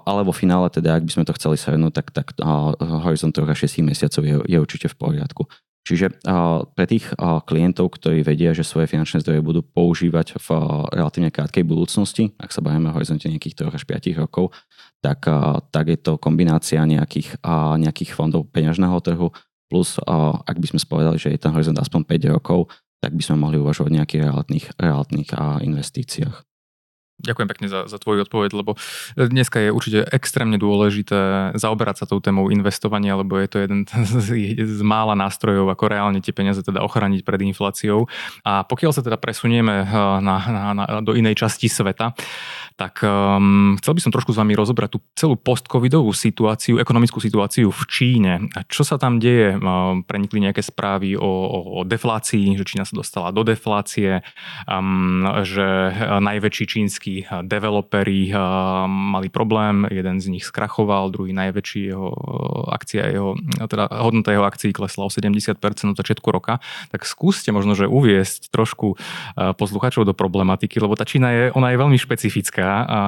ale 0.06 0.22
vo 0.22 0.30
finále, 0.30 0.70
teda, 0.70 0.96
ak 0.96 1.04
by 1.04 1.12
sme 1.12 1.26
to 1.26 1.34
chceli 1.34 1.58
shrnúť, 1.58 1.92
tak, 1.92 2.06
tak 2.14 2.26
a, 2.38 2.72
horizont 3.02 3.34
3 3.34 3.42
6 3.42 3.82
mesiacov 3.82 4.22
je, 4.22 4.36
je 4.46 4.58
určite 4.58 4.86
v 4.86 4.96
poriadku. 4.96 5.50
Čiže 5.82 6.22
a, 6.30 6.62
pre 6.62 6.86
tých 6.86 7.10
a, 7.18 7.42
klientov, 7.42 7.90
ktorí 7.98 8.22
vedia, 8.22 8.54
že 8.54 8.62
svoje 8.62 8.86
finančné 8.86 9.18
zdroje 9.18 9.42
budú 9.42 9.66
používať 9.66 10.38
v 10.38 10.48
a, 10.54 10.86
relatívne 10.94 11.34
krátkej 11.34 11.66
budúcnosti, 11.66 12.30
ak 12.38 12.54
sa 12.54 12.62
bavíme 12.62 12.88
o 12.88 12.94
horizonte 12.94 13.26
nejakých 13.26 13.66
3 13.66 13.74
až 13.74 13.82
5 13.82 14.22
rokov, 14.22 14.54
tak, 15.02 15.26
tak 15.74 15.90
je 15.90 15.98
to 15.98 16.14
kombinácia 16.14 16.78
nejakých, 16.86 17.42
nejakých 17.82 18.14
fondov 18.14 18.46
peňažného 18.54 18.94
trhu, 19.02 19.34
plus 19.72 19.96
ak 20.44 20.60
by 20.60 20.66
sme 20.68 20.76
spovedali, 20.76 21.16
že 21.16 21.32
je 21.32 21.40
ten 21.40 21.56
horizont 21.56 21.80
aspoň 21.80 22.04
5 22.04 22.36
rokov, 22.36 22.68
tak 23.00 23.16
by 23.16 23.24
sme 23.24 23.40
mohli 23.40 23.56
uvažovať 23.56 23.88
o 23.88 23.96
nejakých 23.96 24.22
realitných, 24.28 24.66
realitných 24.76 25.32
investíciách. 25.64 26.51
Ďakujem 27.22 27.48
pekne 27.48 27.66
za, 27.70 27.86
za 27.86 27.98
tvoju 28.02 28.26
odpoveď, 28.26 28.50
lebo 28.50 28.74
dneska 29.14 29.62
je 29.62 29.70
určite 29.70 30.02
extrémne 30.10 30.58
dôležité 30.58 31.54
zaoberať 31.54 32.02
sa 32.02 32.10
tou 32.10 32.18
témou 32.18 32.50
investovania, 32.50 33.14
lebo 33.14 33.38
je 33.38 33.48
to 33.48 33.58
jeden 33.62 33.86
z, 34.26 34.58
z 34.58 34.82
mála 34.82 35.14
nástrojov, 35.14 35.70
ako 35.70 35.84
reálne 35.86 36.18
tie 36.18 36.34
peniaze 36.34 36.58
teda 36.66 36.82
ochraniť 36.82 37.22
pred 37.22 37.40
infláciou. 37.46 38.10
A 38.42 38.66
pokiaľ 38.66 38.90
sa 38.90 39.06
teda 39.06 39.22
presunieme 39.22 39.86
eh, 39.86 39.94
na, 40.18 40.36
na, 40.42 40.62
na, 40.74 40.84
do 40.98 41.14
inej 41.14 41.38
časti 41.38 41.70
sveta, 41.70 42.10
tak 42.74 43.04
um, 43.04 43.76
chcel 43.78 43.92
by 43.94 44.00
som 44.00 44.12
trošku 44.12 44.32
s 44.32 44.40
vami 44.40 44.56
rozobrať 44.56 44.96
tú 44.96 44.98
celú 45.12 45.36
post-covidovú 45.36 46.10
situáciu, 46.16 46.80
ekonomickú 46.80 47.20
situáciu 47.20 47.68
v 47.68 47.82
Číne. 47.86 48.32
A 48.56 48.64
čo 48.66 48.82
sa 48.82 48.96
tam 48.96 49.20
deje? 49.20 49.54
Um, 49.60 50.02
prenikli 50.02 50.40
nejaké 50.40 50.64
správy 50.64 51.14
o, 51.14 51.22
o, 51.22 51.58
o 51.78 51.80
deflácii, 51.84 52.56
že 52.56 52.64
Čína 52.66 52.88
sa 52.88 52.96
dostala 52.96 53.28
do 53.30 53.44
deflácie, 53.44 54.24
um, 54.66 55.22
že 55.44 55.92
najväčší 56.18 56.64
čínsky 56.64 57.11
tí 57.12 57.28
developeri 57.44 58.32
mali 58.88 59.28
problém, 59.28 59.84
jeden 59.92 60.16
z 60.20 60.32
nich 60.32 60.48
skrachoval, 60.48 61.12
druhý 61.12 61.36
najväčší 61.36 61.92
jeho 61.92 62.08
akcia, 62.72 63.12
jeho, 63.12 63.36
teda 63.68 63.92
hodnota 64.00 64.32
jeho 64.32 64.48
akcií 64.48 64.72
klesla 64.72 65.04
o 65.04 65.12
70% 65.12 65.60
od 65.92 65.98
začiatku 66.00 66.28
roka, 66.32 66.64
tak 66.88 67.04
skúste 67.04 67.52
možno, 67.52 67.76
že 67.76 67.84
uviesť 67.84 68.48
trošku 68.48 68.96
posluchačov 69.36 70.08
do 70.08 70.16
problematiky, 70.16 70.80
lebo 70.80 70.96
tá 70.96 71.04
Čína 71.04 71.28
je, 71.30 71.44
ona 71.52 71.68
je 71.76 71.80
veľmi 71.84 71.98
špecifická 72.00 72.64
a, 72.64 72.80
a 72.88 73.02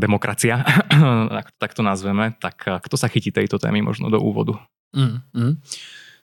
demokracia, 0.00 0.64
tak 1.60 1.70
to 1.76 1.84
nazveme, 1.84 2.32
tak 2.40 2.64
kto 2.64 2.96
sa 2.96 3.12
chytí 3.12 3.28
tejto 3.28 3.60
témy 3.60 3.84
možno 3.84 4.08
do 4.08 4.16
úvodu? 4.16 4.56
Mm, 4.96 5.20
mm. 5.36 5.52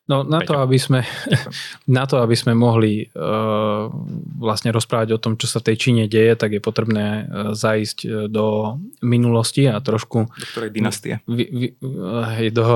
No 0.03 0.27
na 0.27 0.43
to, 0.43 0.59
aby 0.59 0.75
sme, 0.75 1.07
na 1.97 2.03
to, 2.03 2.19
aby 2.19 2.35
sme 2.35 2.51
mohli 2.51 3.07
uh, 3.07 3.87
vlastne 4.35 4.75
rozprávať 4.75 5.15
o 5.15 5.21
tom, 5.21 5.39
čo 5.39 5.47
sa 5.47 5.63
v 5.63 5.71
tej 5.71 5.77
Číne 5.79 6.03
deje, 6.11 6.35
tak 6.35 6.51
je 6.51 6.59
potrebné 6.59 7.23
uh, 7.23 7.55
zajsť 7.55 7.97
uh, 8.03 8.09
do 8.27 8.75
minulosti 8.99 9.63
a 9.63 9.79
trošku... 9.79 10.27
Do 10.27 10.47
ktorej 10.51 10.75
dynastie? 10.75 11.23
Vy, 11.23 11.45
vy, 11.55 11.67
uh, 11.79 12.51
do 12.51 12.67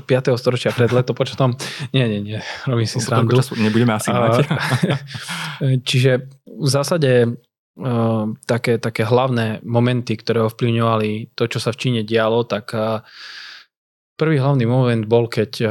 uh, 0.00 0.08
5. 0.08 0.40
storočia 0.40 0.72
pred 0.72 0.88
letopočtom. 0.88 1.52
Nie, 1.96 2.08
nie, 2.08 2.24
nie, 2.24 2.40
robím 2.64 2.88
si 2.88 2.96
srandu. 2.96 3.36
Nebudeme 3.60 3.92
asi. 3.92 4.08
Uh, 4.08 4.40
čiže 5.88 6.32
v 6.48 6.68
zásade 6.68 7.28
uh, 7.28 8.24
také, 8.48 8.80
také 8.80 9.04
hlavné 9.04 9.60
momenty, 9.68 10.16
ktoré 10.16 10.48
ovplyvňovali 10.48 11.36
to, 11.36 11.44
čo 11.44 11.60
sa 11.60 11.76
v 11.76 11.80
Číne 11.80 12.00
dialo, 12.08 12.48
tak 12.48 12.72
uh, 12.72 13.04
Prvý 14.12 14.36
hlavný 14.36 14.68
moment 14.68 15.08
bol, 15.08 15.24
keď 15.24 15.50
eh, 15.64 15.68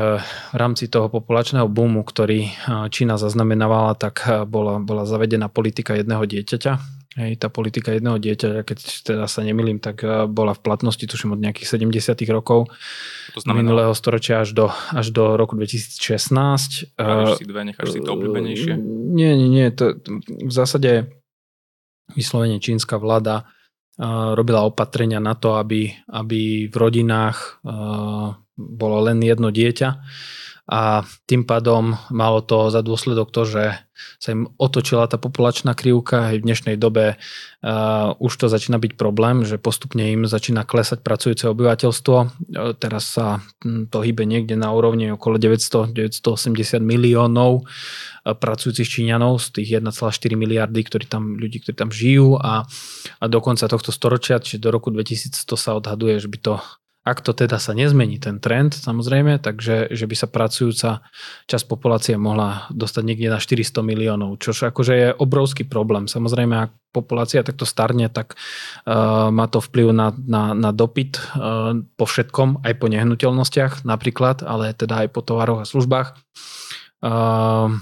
v 0.51 0.55
rámci 0.57 0.89
toho 0.89 1.13
populačného 1.13 1.69
boomu, 1.69 2.01
ktorý 2.01 2.49
eh, 2.49 2.53
Čína 2.89 3.21
zaznamenávala, 3.21 3.93
tak 3.93 4.25
eh, 4.25 4.43
bola, 4.49 4.81
bola 4.81 5.05
zavedená 5.05 5.45
politika 5.45 5.93
jedného 5.93 6.25
dieťaťa. 6.25 6.73
Hej, 7.11 7.43
tá 7.43 7.51
politika 7.51 7.91
jedného 7.91 8.15
dieťaťa, 8.17 8.63
keď 8.63 8.77
teda 9.03 9.25
sa 9.27 9.43
nemilím, 9.43 9.83
tak 9.83 9.99
bola 10.31 10.55
v 10.55 10.63
platnosti 10.63 11.03
tuším 11.03 11.35
od 11.35 11.43
nejakých 11.43 11.75
70 11.75 12.15
rokov 12.31 12.71
to 13.35 13.43
znamená... 13.43 13.67
minulého 13.67 13.91
storočia 13.91 14.47
až 14.47 14.55
do, 14.55 14.71
až 14.71 15.11
do 15.11 15.35
roku 15.35 15.59
2016. 15.59 16.95
Práve, 16.95 17.35
si 17.35 17.43
dve, 17.43 17.67
necháš 17.67 17.91
si 17.91 17.99
to 17.99 18.15
obľúbenejšie? 18.15 18.79
Nie, 19.11 19.35
nie, 19.35 19.51
nie. 19.51 19.67
To, 19.75 19.99
v 20.23 20.53
zásade 20.55 21.11
vyslovene 22.15 22.63
čínska 22.63 22.95
vláda 22.95 23.43
robila 24.35 24.63
opatrenia 24.63 25.19
na 25.19 25.35
to, 25.35 25.59
aby, 25.59 25.91
aby 26.09 26.71
v 26.71 26.75
rodinách 26.75 27.59
bolo 28.55 28.97
len 29.03 29.19
jedno 29.19 29.49
dieťa 29.49 29.89
a 30.71 31.03
tým 31.27 31.43
pádom 31.43 31.99
malo 32.15 32.39
to 32.39 32.71
za 32.71 32.79
dôsledok 32.79 33.27
to, 33.35 33.43
že 33.43 33.63
sa 34.23 34.31
im 34.31 34.47
otočila 34.55 35.03
tá 35.11 35.19
populačná 35.19 35.75
krivka 35.75 36.31
aj 36.31 36.35
v 36.39 36.45
dnešnej 36.47 36.75
dobe 36.79 37.19
uh, 37.19 38.15
už 38.23 38.31
to 38.39 38.47
začína 38.47 38.79
byť 38.79 38.95
problém, 38.95 39.43
že 39.43 39.59
postupne 39.59 40.15
im 40.15 40.23
začína 40.23 40.63
klesať 40.63 41.03
pracujúce 41.03 41.51
obyvateľstvo. 41.51 42.17
Uh, 42.17 42.71
teraz 42.79 43.11
sa 43.11 43.43
to 43.61 43.97
hýbe 43.99 44.23
niekde 44.23 44.55
na 44.55 44.71
úrovni 44.71 45.11
okolo 45.11 45.35
900, 45.35 45.91
980 45.91 46.79
miliónov 46.79 47.67
uh, 48.23 48.31
pracujúcich 48.31 48.87
Číňanov 48.87 49.43
z 49.43 49.61
tých 49.61 49.69
1,4 49.83 49.91
miliardy, 50.39 50.81
ktorí 50.87 51.05
tam, 51.11 51.35
ľudí, 51.35 51.59
ktorí 51.67 51.75
tam 51.75 51.91
žijú 51.91 52.39
a, 52.39 52.63
a 53.19 53.23
do 53.27 53.39
konca 53.43 53.67
tohto 53.67 53.91
storočia, 53.91 54.39
čiže 54.39 54.63
do 54.63 54.71
roku 54.71 54.87
2100 54.87 55.35
sa 55.59 55.75
odhaduje, 55.75 56.15
že 56.15 56.31
by 56.31 56.39
to 56.39 56.53
ak 57.01 57.25
to 57.25 57.33
teda 57.33 57.57
sa 57.57 57.73
nezmení 57.73 58.21
ten 58.21 58.37
trend, 58.37 58.77
samozrejme, 58.77 59.41
takže 59.41 59.89
že 59.89 60.05
by 60.05 60.15
sa 60.15 60.29
pracujúca 60.29 60.89
časť 61.49 61.65
populácie 61.65 62.13
mohla 62.13 62.69
dostať 62.69 63.03
niekde 63.05 63.33
na 63.33 63.41
400 63.41 63.81
miliónov, 63.81 64.37
čo 64.37 64.53
akože 64.53 64.93
je 64.93 65.07
obrovský 65.17 65.65
problém. 65.65 66.05
Samozrejme, 66.05 66.69
ak 66.69 66.71
populácia 66.93 67.41
takto 67.41 67.65
starne, 67.65 68.05
tak 68.05 68.37
uh, 68.37 69.33
má 69.33 69.49
to 69.49 69.65
vplyv 69.65 69.89
na, 69.89 70.13
na, 70.13 70.53
na 70.53 70.69
dopyt 70.69 71.17
uh, 71.17 71.73
po 71.97 72.05
všetkom, 72.05 72.61
aj 72.61 72.73
po 72.77 72.85
nehnuteľnostiach 72.85 73.81
napríklad, 73.81 74.45
ale 74.45 74.77
teda 74.77 75.01
aj 75.01 75.07
po 75.09 75.25
tovaroch 75.25 75.65
a 75.65 75.69
službách. 75.69 76.13
Uh, 77.01 77.81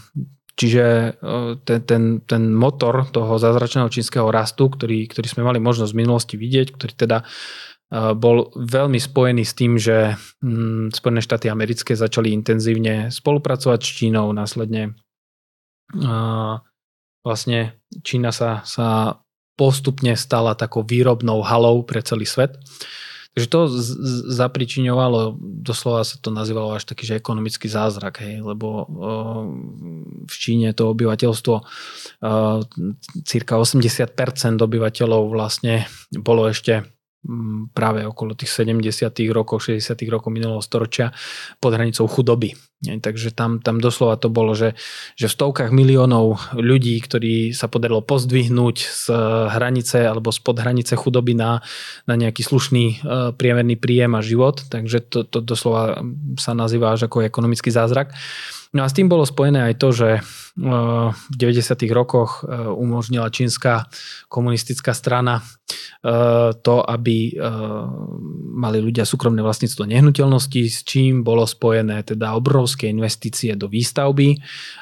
Čiže 0.59 1.15
ten, 1.63 1.79
ten, 1.87 2.03
ten 2.27 2.43
motor 2.51 3.07
toho 3.07 3.39
zázračného 3.39 3.87
čínskeho 3.87 4.27
rastu, 4.27 4.67
ktorý, 4.67 5.07
ktorý 5.07 5.27
sme 5.31 5.47
mali 5.47 5.55
možnosť 5.63 5.95
v 5.95 5.99
minulosti 6.03 6.35
vidieť, 6.35 6.75
ktorý 6.75 6.93
teda 6.99 7.17
bol 7.91 8.53
veľmi 8.53 9.01
spojený 9.01 9.43
s 9.43 9.57
tým, 9.57 9.73
že 9.81 10.13
mm, 10.45 10.93
Spojené 10.93 11.25
štáty 11.25 11.49
americké 11.49 11.97
začali 11.97 12.29
intenzívne 12.29 13.09
spolupracovať 13.09 13.79
s 13.81 13.89
Čínou, 13.89 14.29
následne 14.29 14.93
vlastne 17.25 17.81
Čína 18.05 18.29
sa, 18.29 18.61
sa 18.63 19.19
postupne 19.57 20.15
stala 20.15 20.55
takou 20.55 20.85
výrobnou 20.85 21.41
halou 21.43 21.83
pre 21.83 21.99
celý 22.05 22.23
svet. 22.23 22.55
Takže 23.33 23.47
to 23.49 23.59
z- 23.69 24.25
zapričiňovalo, 24.41 25.37
doslova 25.61 26.01
sa 26.01 26.17
to 26.17 26.33
nazývalo 26.33 26.73
až 26.73 26.89
taký, 26.89 27.05
že 27.05 27.19
ekonomický 27.21 27.69
zázrak, 27.69 28.25
hej, 28.25 28.41
lebo 28.41 28.67
o, 28.67 28.85
v 30.25 30.35
Číne 30.35 30.73
to 30.73 30.89
obyvateľstvo, 30.89 31.55
cirka 33.23 33.53
80% 33.61 34.09
obyvateľov 34.59 35.29
vlastne 35.29 35.85
bolo 36.09 36.49
ešte 36.49 36.89
práve 37.75 38.07
okolo 38.07 38.31
tých 38.31 38.63
70. 38.63 39.11
rokov, 39.35 39.67
60. 39.67 39.91
rokov 40.07 40.31
minulého 40.31 40.63
storočia 40.63 41.11
pod 41.59 41.75
hranicou 41.75 42.07
chudoby. 42.07 42.55
Takže 42.79 43.35
tam, 43.35 43.59
tam 43.59 43.83
doslova 43.83 44.15
to 44.15 44.31
bolo, 44.31 44.55
že, 44.55 44.71
že 45.19 45.27
v 45.27 45.35
stovkách 45.35 45.75
miliónov 45.75 46.55
ľudí, 46.55 46.95
ktorí 47.03 47.51
sa 47.51 47.67
podarilo 47.67 47.99
pozdvihnúť 47.99 48.77
z 48.79 49.05
hranice 49.51 50.07
alebo 50.07 50.31
spod 50.31 50.63
hranice 50.63 50.95
chudoby 50.95 51.35
na, 51.35 51.59
na 52.07 52.15
nejaký 52.15 52.39
slušný 52.39 52.85
e, 52.87 52.95
priemerný 53.35 53.75
príjem 53.75 54.15
a 54.15 54.23
život, 54.23 54.63
takže 54.71 55.03
to, 55.11 55.27
to 55.27 55.43
doslova 55.43 55.99
sa 56.39 56.55
nazýva 56.55 56.95
až 56.95 57.11
ako 57.11 57.27
ekonomický 57.27 57.67
zázrak. 57.67 58.15
No 58.69 58.85
a 58.85 58.87
s 58.89 58.93
tým 58.93 59.09
bolo 59.09 59.25
spojené 59.25 59.73
aj 59.73 59.75
to, 59.81 59.89
že 59.89 60.09
v 60.59 61.25
90. 61.33 61.89
rokoch 61.89 62.45
e, 62.45 62.53
umožnila 62.69 63.33
čínska 63.33 63.89
komunistická 64.29 64.93
strana 64.93 65.39
e, 65.39 65.43
to, 66.53 66.75
aby 66.83 67.31
e, 67.31 67.49
mali 68.53 68.77
ľudia 68.77 69.09
súkromné 69.09 69.41
vlastníctvo 69.41 69.89
nehnuteľnosti, 69.89 70.61
s 70.69 70.85
čím 70.85 71.25
bolo 71.25 71.49
spojené 71.49 72.05
teda 72.05 72.37
obrovské 72.37 72.91
investície 72.91 73.57
do 73.57 73.71
výstavby 73.71 74.37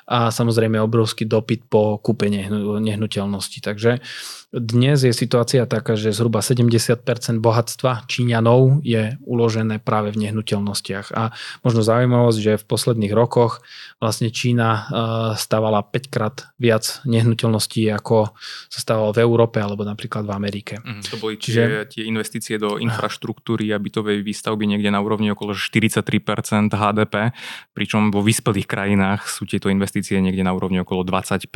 a 0.09 0.35
samozrejme 0.35 0.81
obrovský 0.83 1.23
dopyt 1.29 1.71
po 1.71 2.01
kúpe 2.03 2.27
nehnuteľnosti. 2.27 3.63
Takže 3.63 4.03
dnes 4.47 5.03
je 5.03 5.11
situácia 5.11 5.67
taká, 5.69 5.99
že 5.99 6.15
zhruba 6.15 6.39
70% 6.39 7.03
bohatstva 7.43 8.07
Číňanov 8.07 8.79
je 8.81 9.19
uložené 9.27 9.83
práve 9.83 10.15
v 10.15 10.27
nehnuteľnostiach. 10.27 11.13
A 11.13 11.35
možno 11.61 11.83
zaujímavosť, 11.83 12.39
že 12.39 12.53
v 12.55 12.65
posledných 12.65 13.13
rokoch 13.13 13.59
vlastne 13.99 14.31
Čína 14.31 14.89
stáva 15.35 15.57
stávala 15.57 15.81
5 15.81 16.13
krát 16.13 16.35
viac 16.61 17.01
nehnuteľností, 17.03 17.89
ako 17.91 18.31
sa 18.69 18.79
stávalo 18.79 19.09
v 19.11 19.19
Európe 19.25 19.57
alebo 19.59 19.83
napríklad 19.83 20.23
v 20.23 20.31
Amerike. 20.31 20.77
Mm, 20.79 21.01
to 21.03 21.17
boli 21.19 21.35
Čiže, 21.35 21.91
tie 21.91 22.05
investície 22.05 22.55
do 22.61 22.77
infraštruktúry 22.77 23.73
a 23.73 23.81
bytovej 23.81 24.21
výstavby 24.21 24.69
niekde 24.69 24.93
na 24.93 25.03
úrovni 25.03 25.27
okolo 25.33 25.57
43% 25.57 26.71
HDP, 26.71 27.35
pričom 27.73 28.13
vo 28.13 28.21
vyspelých 28.21 28.69
krajinách 28.69 29.27
sú 29.27 29.43
tieto 29.49 29.67
investície 29.67 30.21
niekde 30.21 30.45
na 30.45 30.55
úrovni 30.55 30.79
okolo 30.79 31.01
20%, 31.03 31.49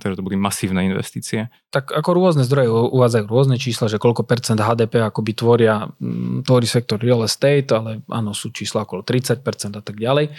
takže 0.00 0.16
to 0.16 0.24
boli 0.24 0.38
masívne 0.38 0.86
investície. 0.86 1.50
Tak 1.68 1.92
ako 1.92 2.10
rôzne 2.14 2.46
zdroje 2.46 2.70
uvádzajú 2.70 3.24
rôzne 3.26 3.60
čísla, 3.60 3.90
že 3.92 4.00
koľko 4.00 4.24
percent 4.24 4.62
HDP 4.62 5.04
akoby 5.04 5.34
tvoria, 5.36 5.90
mm, 6.00 6.48
tvorí 6.48 6.64
sektor 6.64 6.96
real 6.96 7.20
estate, 7.26 7.68
ale 7.74 8.06
áno, 8.08 8.32
sú 8.32 8.48
čísla 8.48 8.88
okolo 8.88 9.04
30% 9.04 9.42
a 9.76 9.82
tak 9.82 9.98
ďalej. 9.98 10.32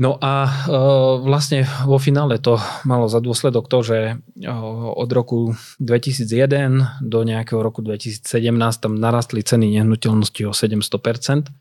No 0.00 0.16
a 0.16 0.48
e, 0.48 0.50
vlastne 1.20 1.68
vo 1.84 2.00
finále 2.00 2.40
to 2.40 2.56
malo 2.88 3.04
za 3.04 3.20
dôsledok 3.20 3.68
to, 3.68 3.84
že 3.84 3.98
e, 4.00 4.48
od 4.96 5.10
roku 5.12 5.52
2001 5.76 7.04
do 7.04 7.20
nejakého 7.20 7.60
roku 7.60 7.84
2017 7.84 8.24
tam 8.80 8.96
narastli 8.96 9.44
ceny 9.44 9.76
nehnuteľnosti 9.76 10.40
o 10.48 10.56
700%, 10.56 11.52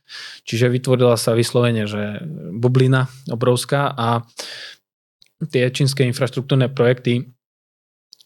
čiže 0.47 0.71
vytvorila 0.71 1.19
sa 1.19 1.35
vyslovene, 1.35 1.83
že 1.83 2.23
bublina 2.55 3.11
obrovská 3.27 3.91
a 3.91 4.23
tie 5.51 5.67
čínske 5.67 6.07
infraštruktúrne 6.07 6.71
projekty 6.71 7.35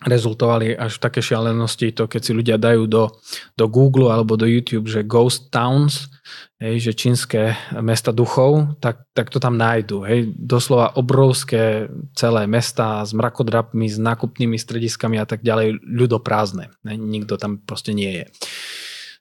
rezultovali 0.05 0.77
až 0.77 1.01
v 1.01 1.03
také 1.09 1.25
šialenosti, 1.25 1.89
to 1.89 2.05
keď 2.05 2.21
si 2.21 2.37
ľudia 2.37 2.61
dajú 2.61 2.85
do, 2.85 3.17
do 3.57 3.65
Google 3.65 4.13
alebo 4.13 4.37
do 4.37 4.45
YouTube, 4.45 4.85
že 4.85 5.01
ghost 5.01 5.49
towns, 5.49 6.12
hej, 6.59 6.75
že 6.79 6.91
čínske 6.95 7.57
mesta 7.83 8.15
duchov, 8.15 8.79
tak, 8.79 9.05
tak 9.11 9.29
to 9.29 9.39
tam 9.39 9.59
nájdu. 9.59 10.03
Hej. 10.07 10.19
Doslova 10.35 10.95
obrovské 10.95 11.91
celé 12.15 12.47
mesta 12.47 13.03
s 13.03 13.11
mrakodrapmi, 13.11 13.87
s 13.87 13.99
nákupnými 13.99 14.55
strediskami 14.55 15.19
a 15.19 15.25
tak 15.27 15.43
ďalej, 15.43 15.83
ľudoprázdne. 15.83 16.71
Hej. 16.87 16.97
Nikto 16.97 17.35
tam 17.35 17.59
proste 17.59 17.91
nie 17.91 18.23
je. 18.23 18.25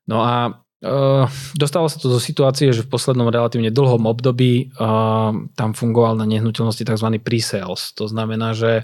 No 0.07 0.23
a 0.23 0.63
Uh, 0.83 1.31
dostalo 1.55 1.87
sa 1.87 1.95
to 1.95 2.11
do 2.11 2.19
situácie, 2.19 2.75
že 2.75 2.83
v 2.83 2.91
poslednom 2.91 3.31
relatívne 3.31 3.71
dlhom 3.71 4.03
období 4.03 4.75
uh, 4.83 5.31
tam 5.55 5.79
fungoval 5.79 6.19
na 6.19 6.27
nehnuteľnosti 6.27 6.83
tzv. 6.83 7.23
pre-sales. 7.23 7.95
To 7.95 8.11
znamená, 8.11 8.51
že 8.51 8.83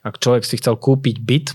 ak 0.00 0.24
človek 0.24 0.40
si 0.48 0.56
chcel 0.56 0.80
kúpiť 0.80 1.20
byt, 1.20 1.52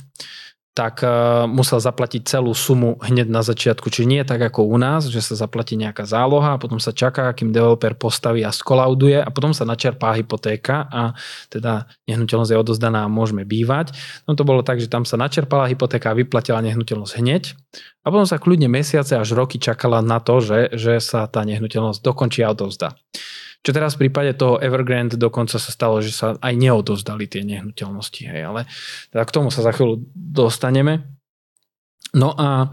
tak 0.78 1.02
uh, 1.04 1.44
musel 1.50 1.82
zaplatiť 1.82 2.24
celú 2.24 2.56
sumu 2.56 2.96
hneď 3.04 3.28
na 3.28 3.44
začiatku. 3.44 3.92
Čiže 3.92 4.08
nie 4.08 4.22
tak 4.24 4.40
ako 4.40 4.64
u 4.70 4.78
nás, 4.80 5.10
že 5.12 5.20
sa 5.20 5.36
zaplatí 5.36 5.76
nejaká 5.76 6.08
záloha 6.08 6.56
a 6.56 6.62
potom 6.62 6.80
sa 6.80 6.96
čaká, 6.96 7.28
kým 7.36 7.52
developer 7.52 7.98
postaví 8.00 8.46
a 8.46 8.54
skolauduje 8.54 9.20
a 9.20 9.30
potom 9.34 9.52
sa 9.52 9.68
načerpá 9.68 10.16
hypotéka 10.16 10.88
a 10.88 11.18
teda 11.52 11.90
nehnuteľnosť 12.08 12.52
je 12.54 12.62
odozdaná 12.62 13.06
a 13.06 13.12
môžeme 13.12 13.44
bývať. 13.44 13.92
No 14.30 14.38
to 14.40 14.48
bolo 14.48 14.64
tak, 14.64 14.80
že 14.80 14.88
tam 14.88 15.04
sa 15.04 15.20
načerpala 15.20 15.68
hypotéka 15.68 16.14
a 16.14 16.18
vyplatila 16.18 16.64
nehnuteľnosť 16.64 17.14
hneď 17.20 17.44
a 18.04 18.08
potom 18.08 18.30
sa 18.30 18.40
kľudne 18.40 18.72
mesiace 18.72 19.20
až 19.20 19.36
roky 19.36 19.60
čakala 19.60 20.00
na 20.00 20.24
to, 20.24 20.40
že, 20.40 20.72
že 20.78 21.04
sa 21.04 21.28
tá 21.28 21.44
nehnuteľnosť 21.44 22.00
dokončí 22.00 22.40
a 22.46 22.56
odovzdá. 22.56 22.96
Čo 23.60 23.76
teraz 23.76 24.00
v 24.00 24.08
prípade 24.08 24.32
toho 24.40 24.56
Evergrande 24.64 25.20
dokonca 25.20 25.60
sa 25.60 25.72
stalo, 25.72 26.00
že 26.00 26.16
sa 26.16 26.40
aj 26.40 26.54
neodozdali 26.56 27.28
tie 27.28 27.44
nehnuteľnosti. 27.44 28.22
Hej, 28.24 28.42
ale 28.48 28.62
teda 29.12 29.24
k 29.28 29.34
tomu 29.36 29.52
sa 29.52 29.60
za 29.60 29.76
chvíľu 29.76 30.00
dostaneme. 30.16 31.19
No 32.10 32.34
a 32.34 32.66
e, 32.66 32.68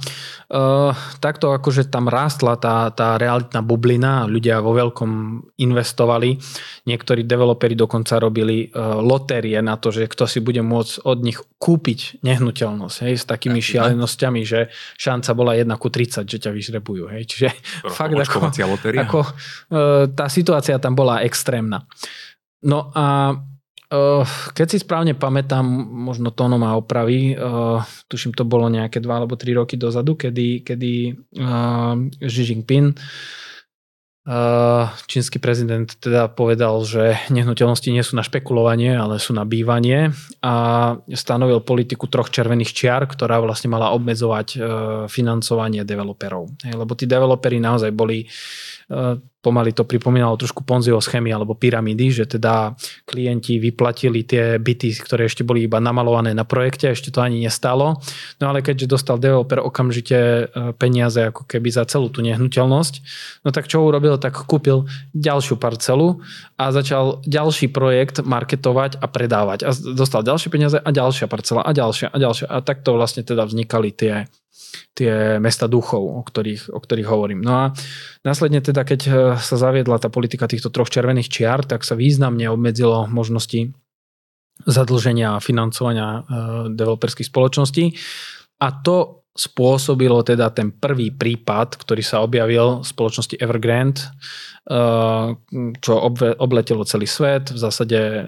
takto 1.21 1.53
akože 1.53 1.93
tam 1.93 2.09
rástla 2.09 2.57
tá, 2.57 2.89
tá 2.89 3.21
realitná 3.21 3.61
bublina, 3.61 4.25
ľudia 4.25 4.65
vo 4.65 4.73
veľkom 4.73 5.13
investovali, 5.61 6.41
niektorí 6.89 7.29
developeri 7.29 7.77
dokonca 7.77 8.17
robili 8.17 8.65
e, 8.65 8.69
lotérie 8.81 9.61
na 9.61 9.77
to, 9.77 9.93
že 9.93 10.09
kto 10.09 10.25
si 10.25 10.41
bude 10.41 10.65
môcť 10.65 11.05
od 11.05 11.19
nich 11.21 11.37
kúpiť 11.61 12.25
nehnuteľnosť, 12.25 12.97
hej, 13.05 13.15
s 13.21 13.25
takými 13.29 13.61
šialenosťami, 13.61 14.41
že 14.41 14.73
šanca 14.97 15.31
bola 15.37 15.53
1 15.53 15.69
ku 15.77 15.93
30, 15.93 16.25
že 16.25 16.39
ťa 16.41 16.51
vyžrebujú, 16.57 17.05
hej, 17.13 17.29
čiže 17.29 17.49
Pro, 17.85 17.93
fakt 17.93 18.17
ako, 18.17 18.39
ako 18.97 19.21
e, 19.21 19.31
tá 20.17 20.33
situácia 20.33 20.81
tam 20.81 20.97
bola 20.97 21.21
extrémna. 21.21 21.85
No 22.65 22.89
a 22.97 23.37
keď 24.53 24.67
si 24.67 24.79
správne 24.83 25.15
pamätám, 25.15 25.65
možno 25.87 26.33
tónom 26.35 26.63
a 26.65 26.77
opravy, 26.79 27.37
tuším 28.11 28.33
to 28.35 28.49
bolo 28.49 28.71
nejaké 28.71 29.01
dva 29.03 29.23
alebo 29.23 29.39
tri 29.39 29.53
roky 29.53 29.79
dozadu, 29.79 30.17
kedy, 30.17 30.65
kedy 30.65 30.93
Xi 32.21 32.43
Jinping 32.43 32.97
čínsky 35.07 35.39
prezident 35.39 35.87
teda 35.87 36.27
povedal, 36.27 36.83
že 36.83 37.15
nehnuteľnosti 37.31 37.87
nie 37.95 38.03
sú 38.03 38.19
na 38.19 38.27
špekulovanie, 38.27 38.99
ale 38.99 39.23
sú 39.23 39.31
na 39.31 39.47
bývanie 39.47 40.11
a 40.43 40.55
stanovil 41.15 41.63
politiku 41.63 42.11
troch 42.11 42.35
červených 42.35 42.75
čiar, 42.75 43.07
ktorá 43.07 43.39
vlastne 43.39 43.71
mala 43.71 43.95
obmedzovať 43.95 44.59
financovanie 45.07 45.87
developerov. 45.87 46.59
Lebo 46.67 46.99
tí 46.99 47.07
developeri 47.07 47.63
naozaj 47.63 47.95
boli 47.95 48.27
pomaly 49.43 49.75
to 49.75 49.83
pripomínalo 49.87 50.39
trošku 50.39 50.63
Ponziho 50.63 50.99
schémy 50.99 51.31
alebo 51.35 51.59
pyramidy, 51.59 52.11
že 52.11 52.25
teda 52.27 52.75
klienti 53.07 53.59
vyplatili 53.59 54.23
tie 54.23 54.59
byty, 54.63 54.95
ktoré 55.03 55.27
ešte 55.27 55.43
boli 55.47 55.67
iba 55.67 55.83
namalované 55.83 56.35
na 56.35 56.43
projekte, 56.43 56.91
ešte 56.91 57.11
to 57.11 57.23
ani 57.23 57.43
nestalo. 57.43 57.99
No 58.43 58.51
ale 58.51 58.63
keďže 58.63 58.91
dostal 58.91 59.19
developer 59.19 59.63
okamžite 59.63 60.19
e, 60.19 60.43
peniaze 60.79 61.31
ako 61.31 61.47
keby 61.47 61.69
za 61.71 61.87
celú 61.87 62.11
tú 62.11 62.23
nehnuteľnosť, 62.27 62.95
no 63.47 63.51
tak 63.51 63.67
čo 63.67 63.87
urobil, 63.87 64.19
tak 64.23 64.35
kúpil 64.47 64.87
ďalšiu 65.15 65.59
parcelu 65.59 66.23
a 66.55 66.71
začal 66.71 67.23
ďalší 67.27 67.71
projekt 67.71 68.23
marketovať 68.23 69.03
a 69.03 69.07
predávať. 69.11 69.67
A 69.67 69.71
dostal 69.75 70.27
ďalšie 70.27 70.51
peniaze 70.51 70.79
a 70.79 70.91
ďalšia 70.91 71.27
parcela 71.27 71.63
a 71.63 71.71
ďalšia 71.71 72.11
a 72.11 72.17
ďalšia. 72.19 72.47
A 72.51 72.63
takto 72.63 72.95
vlastne 72.95 73.27
teda 73.27 73.47
vznikali 73.47 73.91
tie, 73.91 74.31
tie 74.97 75.37
mesta 75.37 75.69
duchov, 75.69 76.03
o 76.03 76.23
ktorých, 76.25 76.73
o 76.73 76.79
ktorých 76.81 77.09
hovorím. 77.09 77.41
No 77.45 77.53
a 77.53 77.65
následne 78.25 78.65
teda, 78.65 78.83
keď 78.83 79.01
e, 79.07 79.11
sa 79.37 79.57
zaviedla 79.61 80.01
tá 80.01 80.09
politika 80.09 80.49
týchto 80.49 80.73
troch 80.73 80.89
červených 80.89 81.29
čiar, 81.29 81.63
tak 81.69 81.85
sa 81.85 81.99
významne 81.99 82.49
obmedzilo 82.49 83.05
možnosti 83.11 83.77
zadlženia 84.65 85.37
a 85.37 85.45
financovania 85.45 86.09
e, 86.09 86.21
developerských 86.73 87.29
spoločností. 87.29 87.85
A 88.65 88.69
to 88.81 89.29
spôsobilo 89.37 90.25
teda 90.25 90.49
ten 90.49 90.73
prvý 90.73 91.13
prípad, 91.13 91.77
ktorý 91.77 92.01
sa 92.01 92.25
objavil 92.25 92.81
v 92.81 92.89
spoločnosti 92.89 93.37
Evergrande, 93.37 94.01
e, 94.01 94.09
čo 95.77 95.93
obletelo 96.41 96.89
celý 96.89 97.05
svet. 97.05 97.53
V 97.53 97.59
zásade 97.61 98.25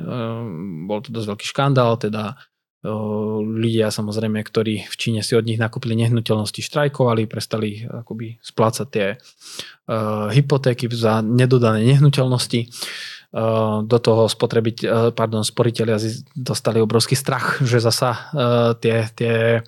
bol 0.85 1.01
to 1.01 1.09
dosť 1.09 1.29
veľký 1.33 1.47
škandál, 1.49 1.97
teda 1.97 2.37
ľudia 2.87 3.91
samozrejme, 3.91 4.39
ktorí 4.39 4.87
v 4.87 4.95
Číne 4.95 5.21
si 5.27 5.35
od 5.35 5.43
nich 5.43 5.59
nakúpili 5.59 5.99
nehnuteľnosti, 5.99 6.63
štrajkovali, 6.63 7.27
prestali 7.27 7.83
akoby 7.83 8.39
splácať 8.39 8.87
tie 8.87 9.07
uh, 9.19 10.31
hypotéky 10.31 10.87
za 10.95 11.19
nedodané 11.19 11.83
nehnuteľnosti. 11.83 12.71
Uh, 13.29 13.85
do 13.85 14.01
toho 14.01 14.25
spotrebiť, 14.25 14.77
uh, 14.87 15.11
pardon, 15.13 15.45
sporiteľia 15.45 16.01
dostali 16.33 16.81
obrovský 16.81 17.13
strach, 17.13 17.61
že 17.61 17.83
zasa 17.83 18.33
tie, 18.81 19.05
tie 19.13 19.61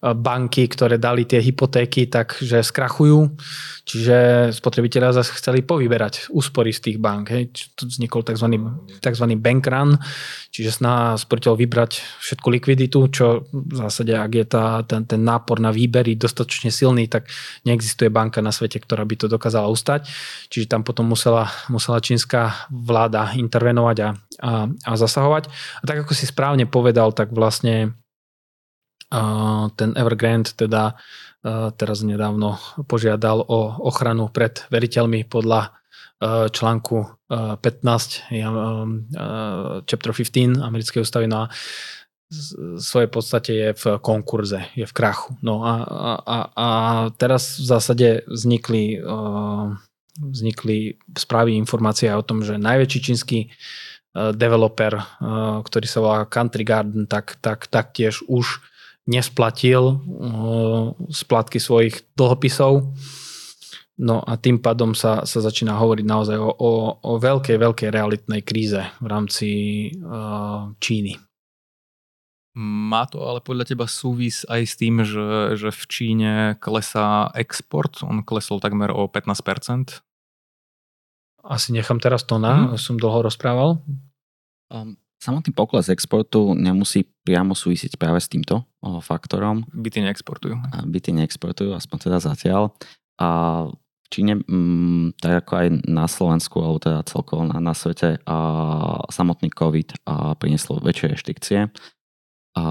banky, 0.00 0.64
ktoré 0.64 0.96
dali 0.96 1.28
tie 1.28 1.44
hypotéky, 1.44 2.08
takže 2.08 2.64
skrachujú. 2.64 3.36
Čiže 3.84 4.48
spotrebitelia 4.56 5.12
zase 5.12 5.36
chceli 5.36 5.60
povyberať 5.60 6.32
úspory 6.32 6.72
z 6.72 6.88
tých 6.88 6.96
bank. 6.96 7.28
Hej. 7.28 7.52
Tu 7.76 7.84
vznikol 7.84 8.24
tzv. 8.24 8.48
tzv. 8.96 9.26
bank 9.36 9.64
run, 9.68 10.00
čiže 10.48 10.80
sná 10.80 11.20
sporiteľ 11.20 11.52
vybrať 11.52 12.00
všetku 12.00 12.48
likviditu, 12.48 12.98
čo 13.12 13.44
v 13.52 13.74
zásade, 13.76 14.16
ak 14.16 14.32
je 14.32 14.46
tá, 14.48 14.80
ten, 14.88 15.04
ten 15.04 15.20
nápor 15.20 15.60
na 15.60 15.68
výbery 15.68 16.16
dostatočne 16.16 16.72
silný, 16.72 17.04
tak 17.04 17.28
neexistuje 17.68 18.08
banka 18.08 18.40
na 18.40 18.56
svete, 18.56 18.80
ktorá 18.80 19.04
by 19.04 19.14
to 19.20 19.26
dokázala 19.28 19.68
ustať. 19.68 20.08
Čiže 20.48 20.70
tam 20.72 20.80
potom 20.80 21.12
musela, 21.12 21.52
musela 21.68 22.00
čínska 22.00 22.72
vláda 22.72 23.36
intervenovať 23.36 23.96
a, 24.00 24.08
a, 24.40 24.50
a 24.64 24.92
zasahovať. 24.96 25.52
A 25.80 25.84
tak 25.84 26.08
ako 26.08 26.16
si 26.16 26.24
správne 26.24 26.64
povedal, 26.64 27.12
tak 27.12 27.36
vlastne 27.36 28.00
ten 29.74 29.90
Evergrande 29.98 30.54
teda 30.54 30.94
teraz 31.74 32.04
nedávno 32.04 32.60
požiadal 32.84 33.42
o 33.42 33.60
ochranu 33.82 34.28
pred 34.30 34.62
veriteľmi 34.70 35.26
podľa 35.26 35.74
článku 36.52 36.96
15 37.28 38.28
chapter 39.88 40.10
15 40.12 40.60
americkej 40.60 41.00
ústavy. 41.00 41.26
No 41.26 41.48
a 41.48 41.52
v 42.30 43.06
podstate 43.10 43.52
je 43.56 43.68
v 43.74 43.84
konkurze, 43.98 44.62
je 44.78 44.86
v 44.86 44.92
krachu. 44.94 45.34
No 45.42 45.66
a, 45.66 45.74
a, 46.22 46.38
a 46.54 46.66
teraz 47.18 47.58
v 47.58 47.66
zásade 47.66 48.08
vznikli, 48.30 49.02
vznikli 50.14 51.00
správy 51.18 51.58
informácie 51.58 52.12
o 52.14 52.22
tom, 52.22 52.46
že 52.46 52.60
najväčší 52.60 53.00
čínsky 53.02 53.50
developer, 54.14 55.02
ktorý 55.66 55.86
sa 55.88 55.98
volá 55.98 56.18
Country 56.28 56.62
Garden, 56.62 57.10
tak, 57.10 57.38
tak 57.42 57.66
taktiež 57.66 58.22
už 58.30 58.62
nesplatil 59.08 60.00
uh, 60.00 60.92
splatky 61.08 61.56
svojich 61.62 62.04
dlhopisov. 62.16 62.92
No 64.00 64.24
a 64.24 64.40
tým 64.40 64.64
pádom 64.64 64.96
sa, 64.96 65.28
sa 65.28 65.44
začína 65.44 65.76
hovoriť 65.76 66.06
naozaj 66.08 66.36
o, 66.40 66.50
o, 66.56 66.72
o 67.04 67.12
veľkej, 67.20 67.60
veľkej 67.60 67.88
realitnej 67.92 68.40
kríze 68.40 68.80
v 68.80 69.06
rámci 69.06 69.48
uh, 70.00 70.72
Číny. 70.80 71.20
Má 72.56 73.06
to 73.06 73.22
ale 73.22 73.44
podľa 73.44 73.76
teba 73.76 73.86
súvis 73.86 74.42
aj 74.50 74.62
s 74.66 74.74
tým, 74.74 75.06
že, 75.06 75.54
že 75.54 75.70
v 75.70 75.82
Číne 75.86 76.32
klesá 76.58 77.30
export, 77.36 78.02
on 78.02 78.26
klesol 78.26 78.58
takmer 78.58 78.90
o 78.90 79.06
15%? 79.06 80.02
Asi 81.46 81.68
nechám 81.70 82.02
teraz 82.02 82.26
to 82.26 82.42
na, 82.42 82.72
mm. 82.72 82.80
som 82.80 82.98
dlho 82.98 83.22
rozprával. 83.22 83.80
Um, 84.72 84.98
Samotný 85.20 85.52
pokles 85.52 85.92
exportu 85.92 86.56
nemusí 86.56 87.04
priamo 87.28 87.52
súvisieť 87.52 88.00
práve 88.00 88.24
s 88.24 88.32
týmto 88.32 88.64
faktorom. 89.04 89.68
Byty 89.68 90.00
neexportujú. 90.00 90.56
Byty 90.88 91.12
neexportujú, 91.12 91.76
aspoň 91.76 92.08
teda 92.08 92.18
zatiaľ. 92.24 92.72
A 93.20 93.28
v 93.68 94.06
Číne, 94.08 94.40
mm, 94.40 95.20
tak 95.20 95.44
ako 95.44 95.52
aj 95.60 95.66
na 95.86 96.08
Slovensku, 96.08 96.56
alebo 96.64 96.80
teda 96.80 97.04
celkovo 97.04 97.44
na, 97.44 97.60
na 97.60 97.76
svete, 97.76 98.16
a 98.24 98.36
samotný 99.12 99.52
COVID 99.52 100.08
a 100.08 100.34
prinieslo 100.40 100.80
väčšie 100.80 101.06
reštrikcie. 101.12 101.60
A 102.58 102.64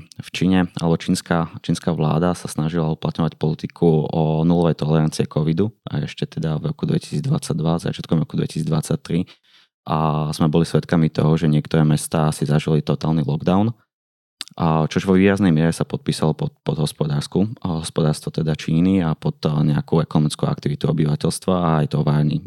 v 0.00 0.28
Číne, 0.32 0.72
alebo 0.80 0.96
čínska, 0.96 1.52
čínska 1.60 1.92
vláda 1.92 2.32
sa 2.32 2.48
snažila 2.48 2.94
uplatňovať 2.96 3.36
politiku 3.36 4.08
o 4.08 4.46
nulovej 4.46 4.80
tolerancie 4.80 5.28
covidu 5.28 5.76
a 5.84 6.00
ešte 6.06 6.24
teda 6.24 6.56
v 6.56 6.72
roku 6.72 6.88
2022, 6.88 7.20
začiatkom 7.60 8.24
roku 8.24 8.40
2023 8.40 9.28
a 9.86 10.28
sme 10.34 10.50
boli 10.50 10.66
svedkami 10.66 11.08
toho, 11.08 11.38
že 11.38 11.46
niektoré 11.46 11.86
mestá 11.86 12.28
si 12.34 12.42
zažili 12.42 12.82
totálny 12.82 13.22
lockdown 13.22 13.70
čož 14.88 15.04
vo 15.04 15.18
výraznej 15.20 15.52
miere 15.52 15.68
sa 15.74 15.84
podpísalo 15.84 16.32
pod, 16.32 16.56
pod 16.64 16.80
hospodárskú, 16.80 17.52
hospodárstvo 17.60 18.32
teda 18.32 18.56
Číny 18.56 19.04
a 19.04 19.12
pod 19.12 19.36
nejakú 19.44 20.00
ekonomickú 20.00 20.48
aktivitu 20.48 20.88
obyvateľstva 20.88 21.54
a 21.54 21.70
aj 21.84 21.92
továrny. 21.92 22.40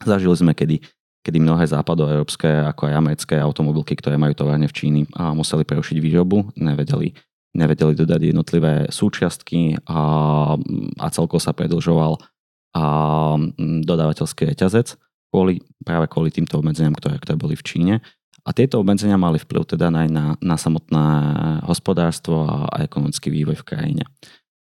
Zažili 0.00 0.32
sme, 0.32 0.52
kedy, 0.56 0.80
kedy 1.20 1.38
mnohé 1.44 1.68
západoeurópske 1.68 2.48
ako 2.48 2.88
aj 2.88 2.94
americké 2.96 3.36
automobilky, 3.36 3.92
ktoré 4.00 4.16
majú 4.16 4.32
továrne 4.32 4.64
v 4.64 4.76
Číni, 4.76 5.02
a 5.12 5.36
museli 5.36 5.68
prerušiť 5.68 6.00
výrobu, 6.00 6.56
nevedeli, 6.56 7.12
nevedeli 7.52 7.92
dodať 7.92 8.20
jednotlivé 8.32 8.88
súčiastky 8.88 9.76
a, 9.84 10.00
a 11.00 11.06
celkovo 11.12 11.40
sa 11.40 11.52
predlžoval 11.52 12.16
a 12.74 12.84
dodávateľský 13.86 14.50
reťazec 14.50 14.98
kvôli, 15.34 15.58
práve 15.82 16.06
kvôli 16.06 16.30
týmto 16.30 16.62
obmedzeniam, 16.62 16.94
ktoré, 16.94 17.18
ktoré 17.18 17.34
boli 17.34 17.58
v 17.58 17.66
Číne. 17.66 17.94
A 18.46 18.54
tieto 18.54 18.78
obmedzenia 18.78 19.18
mali 19.18 19.42
vplyv 19.42 19.66
teda 19.66 19.90
aj 19.90 20.08
na, 20.14 20.38
na 20.38 20.54
samotné 20.54 21.06
hospodárstvo 21.66 22.46
a, 22.46 22.70
ekonomický 22.86 23.34
vývoj 23.34 23.58
v 23.58 23.66
krajine. 23.66 24.04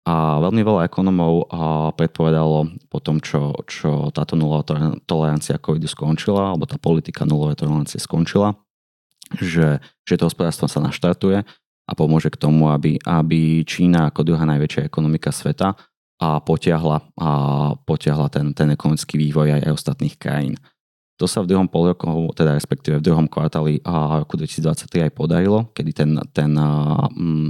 A 0.07 0.39
veľmi 0.39 0.63
veľa 0.63 0.87
ekonomov 0.87 1.51
predpovedalo 1.99 2.71
po 2.87 2.99
tom, 3.03 3.19
čo, 3.19 3.51
čo 3.67 4.07
táto 4.15 4.39
nulová 4.39 4.63
tolerancia 5.03 5.59
covidu 5.59 5.91
skončila, 5.91 6.55
alebo 6.55 6.63
tá 6.63 6.79
politika 6.79 7.27
nulovej 7.27 7.59
tolerancie 7.59 7.99
skončila, 7.99 8.55
že, 9.35 9.83
že 10.07 10.15
to 10.15 10.31
hospodárstvo 10.31 10.71
sa 10.71 10.79
naštartuje 10.79 11.43
a 11.87 11.91
pomôže 11.91 12.31
k 12.31 12.39
tomu, 12.39 12.71
aby, 12.71 12.95
aby 13.03 13.67
Čína 13.67 14.07
ako 14.07 14.23
druhá 14.23 14.47
najväčšia 14.47 14.87
ekonomika 14.87 15.35
sveta 15.35 15.75
a 16.17 16.41
potiahla, 16.41 16.97
a 17.17 17.29
potiahla 17.77 18.27
ten, 18.33 18.53
ten 18.57 18.73
ekonomický 18.73 19.21
vývoj 19.21 19.53
aj, 19.53 19.61
aj 19.69 19.73
ostatných 19.73 20.15
krajín. 20.17 20.55
To 21.17 21.25
sa 21.25 21.41
v 21.41 21.49
druhom 21.49 21.65
pol 21.65 21.89
roku, 21.89 22.29
teda 22.37 22.53
respektíve 22.53 23.01
v 23.01 23.05
druhom 23.05 23.25
kvartáli 23.25 23.81
roku 24.21 24.37
2023 24.37 25.09
aj 25.09 25.11
podarilo, 25.17 25.65
kedy 25.73 25.91
ten, 25.93 26.11
ten 26.29 26.53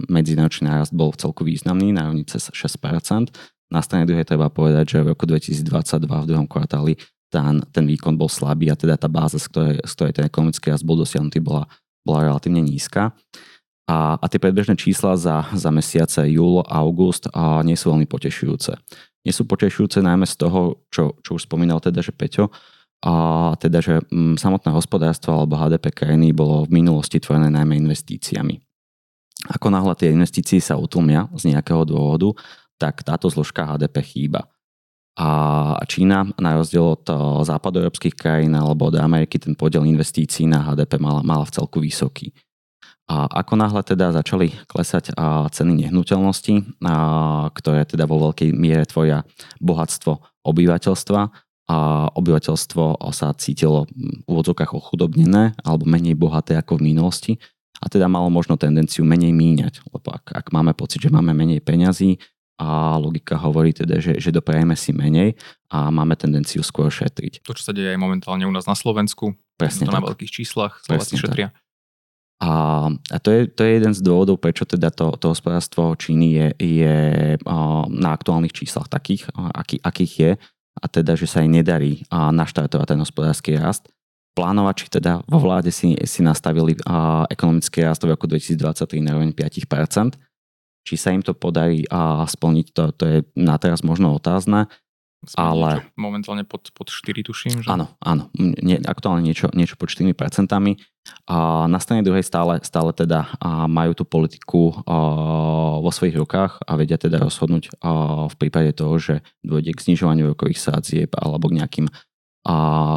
medzinárodný 0.08 0.72
nárast 0.72 0.96
bol 0.96 1.12
v 1.12 1.20
celku 1.20 1.44
významný, 1.44 1.92
na 1.92 2.08
rovni 2.08 2.24
cez 2.24 2.48
6%. 2.48 3.28
Na 3.68 3.84
strane 3.84 4.08
druhej 4.08 4.24
treba 4.24 4.48
povedať, 4.48 4.96
že 4.96 5.04
v 5.04 5.12
roku 5.12 5.28
2022 5.28 5.68
v 6.08 6.28
druhom 6.32 6.48
kvartáli 6.48 6.96
ten, 7.28 7.60
ten 7.76 7.84
výkon 7.84 8.16
bol 8.16 8.32
slabý 8.32 8.72
a 8.72 8.80
teda 8.80 8.96
tá 8.96 9.12
báza, 9.12 9.36
z 9.36 9.52
ktorej, 9.52 9.78
z 9.84 9.92
ktorej 10.00 10.14
ten 10.16 10.26
ekonomický 10.32 10.72
rast 10.72 10.88
bol 10.88 10.96
dosiahnutý, 10.96 11.44
bola, 11.44 11.68
bola 12.08 12.32
relatívne 12.32 12.64
nízka. 12.64 13.12
A, 13.88 14.20
a 14.20 14.26
tie 14.28 14.36
predbežné 14.36 14.76
čísla 14.76 15.16
za, 15.16 15.48
za 15.56 15.72
mesiace 15.72 16.28
júl 16.28 16.60
a 16.68 16.84
august 16.84 17.32
a 17.32 17.64
nie 17.64 17.80
sú 17.80 17.96
veľmi 17.96 18.04
potešujúce. 18.04 18.76
Nie 19.24 19.32
sú 19.32 19.48
potešujúce 19.48 20.04
najmä 20.04 20.28
z 20.28 20.36
toho, 20.36 20.84
čo, 20.92 21.16
čo 21.24 21.40
už 21.40 21.48
spomínal 21.48 21.80
teda, 21.80 22.04
že 22.04 22.12
Peťo, 22.12 22.52
a 22.98 23.14
teda, 23.62 23.78
že 23.78 24.02
mm, 24.10 24.42
samotné 24.42 24.74
hospodárstvo 24.74 25.30
alebo 25.30 25.54
HDP 25.54 25.94
krajiny 25.94 26.34
bolo 26.34 26.66
v 26.66 26.82
minulosti 26.82 27.22
tvorené 27.22 27.54
najmä 27.54 27.78
investíciami. 27.78 28.58
Ako 29.54 29.70
náhle 29.70 29.94
tie 29.94 30.10
investície 30.10 30.58
sa 30.58 30.82
utlmia 30.82 31.30
z 31.38 31.54
nejakého 31.54 31.86
dôvodu, 31.86 32.34
tak 32.82 33.06
táto 33.06 33.30
zložka 33.30 33.70
HDP 33.70 34.02
chýba. 34.02 34.50
A 35.18 35.78
Čína, 35.90 36.30
na 36.38 36.58
rozdiel 36.58 36.94
od 36.94 37.06
západoeurópskych 37.42 38.14
krajín 38.14 38.54
alebo 38.54 38.90
od 38.90 39.02
Ameriky, 39.02 39.42
ten 39.42 39.58
podiel 39.58 39.86
investícií 39.86 40.46
na 40.46 40.62
HDP 40.62 41.02
mala, 41.02 41.26
mala 41.26 41.46
v 41.46 41.54
celku 41.58 41.82
vysoký. 41.82 42.34
A 43.08 43.28
ako 43.40 43.56
náhle 43.56 43.82
teda 43.88 44.12
začali 44.12 44.52
klesať 44.68 45.16
ceny 45.52 45.88
nehnuteľnosti, 45.88 46.84
ktoré 47.56 47.88
teda 47.88 48.04
vo 48.04 48.20
veľkej 48.30 48.52
miere 48.52 48.84
tvoria 48.84 49.24
bohatstvo 49.64 50.44
obyvateľstva, 50.44 51.22
a 51.68 52.08
obyvateľstvo 52.16 53.12
sa 53.12 53.36
cítilo 53.36 53.92
v 53.92 54.24
úvodzokách 54.24 54.72
ochudobnené 54.72 55.52
alebo 55.68 55.84
menej 55.84 56.16
bohaté 56.16 56.56
ako 56.56 56.80
v 56.80 56.96
minulosti 56.96 57.34
a 57.84 57.92
teda 57.92 58.08
malo 58.08 58.32
možno 58.32 58.56
tendenciu 58.56 59.04
menej 59.04 59.36
míňať, 59.36 59.84
lebo 59.92 60.08
ak, 60.16 60.32
ak 60.32 60.48
máme 60.56 60.72
pocit, 60.72 61.04
že 61.04 61.12
máme 61.12 61.36
menej 61.36 61.60
peňazí 61.60 62.24
a 62.58 62.98
logika 62.98 63.38
hovorí 63.38 63.76
teda, 63.76 64.02
že, 64.02 64.18
že 64.18 64.34
doprajeme 64.34 64.74
si 64.74 64.96
menej 64.96 65.36
a 65.70 65.92
máme 65.94 66.18
tendenciu 66.18 66.64
skôr 66.66 66.90
šetriť. 66.90 67.46
To, 67.46 67.54
čo 67.54 67.70
sa 67.70 67.76
deje 67.76 67.94
aj 67.94 68.00
momentálne 68.00 68.48
u 68.48 68.54
nás 68.56 68.66
na 68.66 68.74
Slovensku, 68.74 69.36
Presne 69.60 69.86
to 69.86 69.94
tak. 69.94 70.02
na 70.02 70.08
veľkých 70.10 70.32
číslach, 70.32 70.82
Slováci 70.82 71.20
šetria. 71.20 71.52
Tak. 71.52 71.67
A, 72.38 72.86
a 72.94 73.18
to, 73.18 73.34
je, 73.34 73.50
to 73.50 73.66
je 73.66 73.72
jeden 73.82 73.94
z 73.98 74.02
dôvodov, 74.06 74.38
prečo 74.38 74.62
teda 74.62 74.94
to, 74.94 75.18
to 75.18 75.34
hospodárstvo 75.34 75.98
Číny 75.98 76.38
je, 76.38 76.48
je 76.62 76.98
na 77.90 78.10
aktuálnych 78.14 78.54
číslach 78.54 78.86
takých, 78.86 79.26
aký, 79.34 79.82
akých 79.82 80.14
je, 80.20 80.32
a 80.78 80.86
teda, 80.86 81.18
že 81.18 81.26
sa 81.26 81.42
jej 81.42 81.50
nedarí 81.50 82.06
naštartovať 82.14 82.88
ten 82.94 83.02
hospodársky 83.02 83.50
rast. 83.58 83.90
Plánovači 84.38 84.86
teda 84.94 85.26
vo 85.26 85.42
vláde 85.42 85.74
si, 85.74 85.98
si 86.06 86.22
nastavili 86.22 86.78
ekonomický 87.34 87.82
rast 87.82 88.06
v 88.06 88.14
roku 88.14 88.30
2023 88.30 89.02
na 89.02 89.18
rovni 89.18 89.34
5%. 89.34 90.14
Či 90.86 90.96
sa 90.96 91.10
im 91.10 91.26
to 91.26 91.34
podarí 91.34 91.84
a 91.90 92.24
splniť, 92.24 92.66
to, 92.72 92.84
to 92.94 93.04
je 93.10 93.18
na 93.34 93.58
teraz 93.58 93.82
možno 93.82 94.14
otázne. 94.14 94.70
Ale... 95.34 95.82
Niečo, 95.82 95.98
momentálne 95.98 96.44
pod, 96.46 96.70
pod 96.72 96.94
4 96.94 97.26
tuším. 97.26 97.66
Že? 97.66 97.68
Áno, 97.74 97.90
áno. 97.98 98.30
Nie, 98.38 98.78
aktuálne 98.86 99.26
niečo, 99.26 99.50
niečo 99.58 99.76
pod 99.76 99.90
4%. 99.90 100.14
A 101.28 101.68
na 101.68 101.80
strane 101.80 102.04
druhej 102.08 102.24
stále, 102.24 102.60
stále 102.64 102.96
teda 102.96 103.28
majú 103.68 103.92
tú 103.98 104.04
politiku 104.08 104.80
vo 105.84 105.92
svojich 105.92 106.16
rukách 106.16 106.64
a 106.64 106.72
vedia 106.80 106.96
teda 106.96 107.20
rozhodnúť 107.20 107.80
v 108.32 108.36
prípade 108.40 108.72
toho, 108.76 108.96
že 108.96 109.16
dôjde 109.44 109.76
k 109.76 109.84
znižovaniu 109.92 110.32
rokových 110.32 110.64
sádzieb 110.64 111.12
alebo 111.20 111.52
k 111.52 111.64
nejakým 111.64 111.88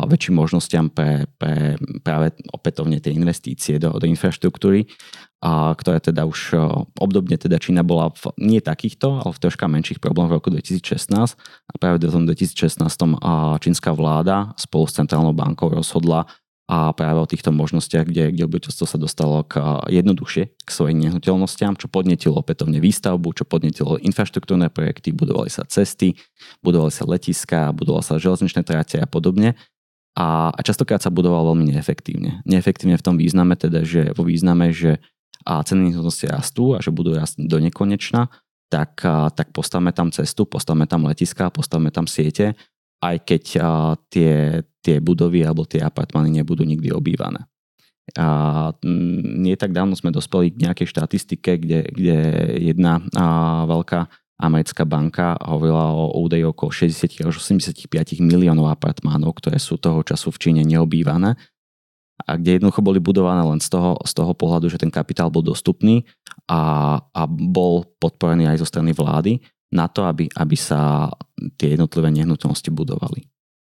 väčším 0.06 0.38
možnostiam 0.38 0.86
pre, 0.86 1.26
pre 1.34 1.74
práve 2.06 2.30
opätovne 2.54 3.02
tie 3.02 3.10
investície 3.10 3.82
do, 3.82 3.90
do 3.98 4.06
infraštruktúry, 4.06 4.86
a 5.40 5.72
ktoré 5.74 5.98
teda 5.98 6.28
už 6.28 6.54
obdobne 7.00 7.34
teda 7.40 7.56
Čína 7.56 7.80
bola 7.80 8.12
v 8.12 8.30
nie 8.38 8.60
takýchto, 8.60 9.24
ale 9.24 9.32
v 9.32 9.42
troška 9.42 9.66
menších 9.66 9.98
problémoch 9.98 10.30
v 10.30 10.36
roku 10.38 10.48
2016 10.52 11.10
a 11.16 11.74
práve 11.80 11.98
v 11.98 12.12
tom 12.12 12.28
2016 12.28 12.78
čínska 13.58 13.90
vláda 13.96 14.52
spolu 14.54 14.84
s 14.86 14.94
Centrálnou 14.94 15.34
bankou 15.34 15.72
rozhodla 15.72 16.28
a 16.70 16.94
práve 16.94 17.18
o 17.18 17.26
týchto 17.26 17.50
možnostiach, 17.50 18.06
kde, 18.06 18.30
kde 18.30 18.46
obyvateľstvo 18.46 18.86
sa 18.86 18.94
dostalo 18.94 19.42
k 19.42 19.58
jednoduchšie 19.90 20.54
k 20.54 20.70
svojim 20.70 21.02
nehnuteľnostiam, 21.02 21.74
čo 21.74 21.90
podnetilo 21.90 22.38
opätovne 22.38 22.78
výstavbu, 22.78 23.34
čo 23.34 23.42
podnetilo 23.42 23.98
infraštruktúrne 23.98 24.70
projekty, 24.70 25.10
budovali 25.10 25.50
sa 25.50 25.66
cesty, 25.66 26.14
budovali 26.62 26.94
sa 26.94 27.10
letiska, 27.10 27.74
budovali 27.74 28.06
sa 28.06 28.22
železničné 28.22 28.62
tráte 28.62 29.02
a 29.02 29.10
podobne. 29.10 29.58
A, 30.14 30.54
a 30.54 30.60
častokrát 30.62 31.02
sa 31.02 31.10
budoval 31.10 31.50
veľmi 31.50 31.74
neefektívne. 31.74 32.46
Neefektívne 32.46 32.94
v 32.94 33.02
tom 33.02 33.18
význame, 33.18 33.58
teda, 33.58 33.82
že 33.82 34.14
vo 34.14 34.22
význame, 34.22 34.70
že 34.70 35.02
a 35.42 35.66
ceny 35.66 35.90
nehnuteľnosti 35.90 36.26
rastú 36.30 36.78
a 36.78 36.84
že 36.84 36.94
budú 36.94 37.18
rásť 37.18 37.50
do 37.50 37.58
nekonečna, 37.58 38.30
tak, 38.70 39.02
tak 39.34 39.50
postavme 39.50 39.90
tam 39.90 40.14
cestu, 40.14 40.46
postavme 40.46 40.86
tam 40.86 41.02
letiska, 41.10 41.50
postavme 41.50 41.90
tam 41.90 42.06
siete 42.06 42.54
aj 43.00 43.16
keď 43.24 43.42
tie, 44.12 44.60
tie 44.84 44.96
budovy 45.00 45.44
alebo 45.44 45.64
tie 45.64 45.80
apartmány 45.80 46.40
nebudú 46.40 46.64
nikdy 46.64 46.92
obývané. 46.92 47.48
A 48.18 48.70
nie 49.38 49.54
tak 49.54 49.70
dávno 49.70 49.94
sme 49.94 50.10
dospeli 50.10 50.50
k 50.50 50.66
nejakej 50.66 50.86
štatistike, 50.90 51.62
kde, 51.62 51.86
kde 51.94 52.18
jedna 52.58 52.98
a, 53.14 53.62
veľká 53.70 54.10
americká 54.40 54.88
banka 54.88 55.36
hovorila 55.44 55.92
o 55.94 56.16
údaji 56.24 56.48
okolo 56.48 56.72
60 56.72 57.28
až 57.28 57.36
85 57.38 57.86
miliónov 58.24 58.72
apartmánov, 58.72 59.36
ktoré 59.38 59.60
sú 59.60 59.76
toho 59.76 60.00
času 60.00 60.32
v 60.32 60.40
Číne 60.40 60.62
neobývané 60.64 61.36
a 62.26 62.36
kde 62.36 62.60
jednoducho 62.60 62.84
boli 62.84 63.00
budované 63.00 63.40
len 63.44 63.60
z 63.62 63.72
toho, 63.72 63.96
z 64.04 64.12
toho 64.12 64.32
pohľadu, 64.36 64.68
že 64.68 64.80
ten 64.80 64.92
kapitál 64.92 65.32
bol 65.32 65.44
dostupný 65.44 66.04
a, 66.48 66.96
a 67.00 67.22
bol 67.28 67.88
podporený 68.00 68.48
aj 68.50 68.60
zo 68.60 68.66
strany 68.68 68.92
vlády 68.92 69.40
na 69.70 69.86
to, 69.86 70.06
aby, 70.06 70.26
aby 70.34 70.56
sa 70.58 71.10
tie 71.58 71.78
jednotlivé 71.78 72.10
nehnuteľnosti 72.10 72.70
budovali. 72.74 73.30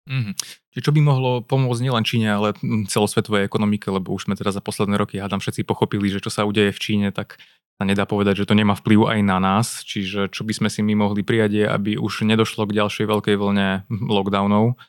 Mm-hmm. 0.09 0.35
Čiže 0.73 0.83
čo 0.89 0.95
by 0.95 1.01
mohlo 1.05 1.31
pomôcť 1.45 1.85
nielen 1.85 2.07
Číne, 2.07 2.33
ale 2.33 2.57
celosvetovej 2.89 3.45
ekonomike, 3.45 3.93
lebo 3.93 4.17
už 4.17 4.31
sme 4.31 4.39
teda 4.39 4.57
za 4.57 4.65
posledné 4.65 4.97
roky, 4.97 5.21
hádam, 5.21 5.43
všetci 5.43 5.69
pochopili, 5.69 6.09
že 6.09 6.25
čo 6.25 6.33
sa 6.33 6.49
udeje 6.49 6.73
v 6.73 6.81
Číne, 6.81 7.09
tak 7.13 7.37
sa 7.79 7.87
nedá 7.87 8.09
povedať, 8.09 8.43
že 8.43 8.49
to 8.49 8.59
nemá 8.59 8.75
vplyv 8.75 9.07
aj 9.07 9.21
na 9.23 9.39
nás. 9.39 9.85
Čiže 9.85 10.33
čo 10.33 10.43
by 10.43 10.53
sme 10.57 10.69
si 10.73 10.81
my 10.83 10.99
mohli 10.99 11.23
prijať 11.23 11.51
je, 11.55 11.65
aby 11.69 11.91
už 12.01 12.25
nedošlo 12.25 12.67
k 12.67 12.75
ďalšej 12.81 13.07
veľkej 13.07 13.37
vlne 13.39 13.87
lockdownov, 13.91 14.81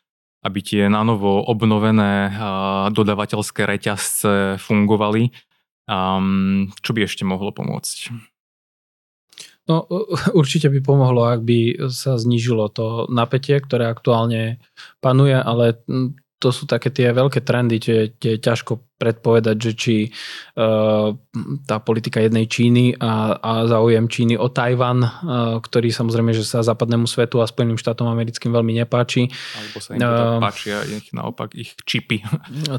aby 0.42 0.60
tie 0.64 0.88
nanovo 0.88 1.44
obnovené 1.46 2.32
dodavateľské 2.96 3.68
reťazce 3.68 4.58
fungovali. 4.58 5.36
Um, 5.90 6.70
čo 6.86 6.94
by 6.94 7.06
ešte 7.10 7.26
mohlo 7.26 7.50
pomôcť? 7.50 8.14
No, 9.70 9.86
určite 10.42 10.68
by 10.74 10.80
pomohlo, 10.82 11.30
ak 11.30 11.46
by 11.46 11.90
sa 11.94 12.18
znížilo 12.18 12.74
to 12.74 13.06
napätie, 13.08 13.62
ktoré 13.62 13.86
aktuálne 13.86 14.58
panuje, 14.98 15.38
ale 15.38 15.78
to 16.40 16.56
sú 16.56 16.64
také 16.64 16.88
tie 16.88 17.12
veľké 17.12 17.44
trendy, 17.44 17.84
tie, 17.84 18.16
tie 18.16 18.40
ťažko 18.40 18.80
predpovedať, 19.00 19.56
že 19.60 19.72
či 19.76 19.96
uh, 20.60 21.12
tá 21.64 21.78
politika 21.80 22.20
jednej 22.20 22.48
Číny 22.52 22.96
a, 23.00 23.36
a 23.40 23.52
záujem 23.68 24.12
Číny 24.12 24.36
o 24.36 24.52
Tajvan, 24.52 25.00
uh, 25.04 25.10
ktorý 25.64 25.92
samozrejme, 25.92 26.36
že 26.36 26.44
sa 26.44 26.64
západnému 26.64 27.08
svetu 27.08 27.40
a 27.40 27.48
Spojeným 27.48 27.80
štátom 27.80 28.08
americkým 28.08 28.52
veľmi 28.52 28.76
nepáči. 28.76 29.32
Alebo 29.32 29.78
sa 29.80 29.96
im 29.96 30.00
uh, 30.04 30.40
páčia 30.44 30.84
ich, 30.88 31.12
naopak 31.16 31.56
ich 31.56 31.76
čipy. 31.84 32.24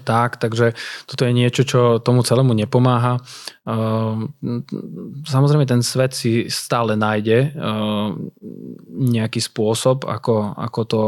Tak, 0.05 0.40
takže 0.40 0.77
toto 1.09 1.25
je 1.25 1.33
niečo, 1.33 1.64
čo 1.64 1.81
tomu 2.01 2.20
celému 2.20 2.53
nepomáha. 2.53 3.20
Uh, 3.64 4.29
samozrejme, 5.25 5.64
ten 5.68 5.81
svet 5.81 6.12
si 6.12 6.49
stále 6.53 7.01
nájde 7.01 7.57
uh, 7.57 8.12
nejaký 8.92 9.40
spôsob, 9.40 10.05
ako, 10.05 10.53
ako 10.57 10.81
to 10.85 11.03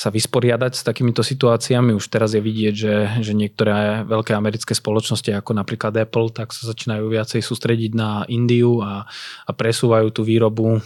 sa 0.00 0.08
vysporiadať 0.08 0.80
s 0.80 0.80
takýmito 0.80 1.20
situáciami. 1.20 1.92
Už 1.92 2.08
teraz 2.08 2.32
je 2.32 2.40
vidieť, 2.40 2.72
že, 2.72 2.94
že 3.20 3.36
niektoré 3.36 4.00
veľké 4.08 4.32
americké 4.32 4.72
spoločnosti, 4.72 5.28
ako 5.28 5.60
napríklad 5.60 5.92
Apple, 5.92 6.32
tak 6.32 6.56
sa 6.56 6.72
začínajú 6.72 7.04
viacej 7.12 7.44
sústrediť 7.44 7.92
na 7.92 8.24
Indiu 8.32 8.80
a, 8.80 9.04
a 9.44 9.50
presúvajú 9.52 10.08
tú 10.08 10.24
výrobu. 10.24 10.80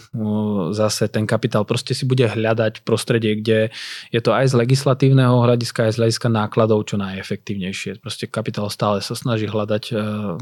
Zase 0.75 1.07
ten 1.07 1.23
kapitál 1.23 1.63
proste 1.63 1.95
si 1.95 2.03
bude 2.03 2.27
hľadať 2.27 2.83
prostredie, 2.83 3.39
kde 3.39 3.71
je 4.11 4.19
to 4.19 4.35
aj 4.35 4.51
z 4.51 4.59
legislatívneho 4.59 5.47
hľadiska, 5.47 5.87
aj 5.87 5.95
z 5.95 5.99
hľadiska 6.03 6.27
nákladov 6.27 6.83
čo 6.83 6.99
najefektívnejšie. 6.99 8.03
Proste 8.03 8.27
kapitál 8.27 8.67
stále 8.67 8.99
sa 8.99 9.15
snaží 9.15 9.47
hľadať 9.47 9.83
uh, 9.95 10.35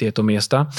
tieto 0.00 0.24
miesta. 0.24 0.72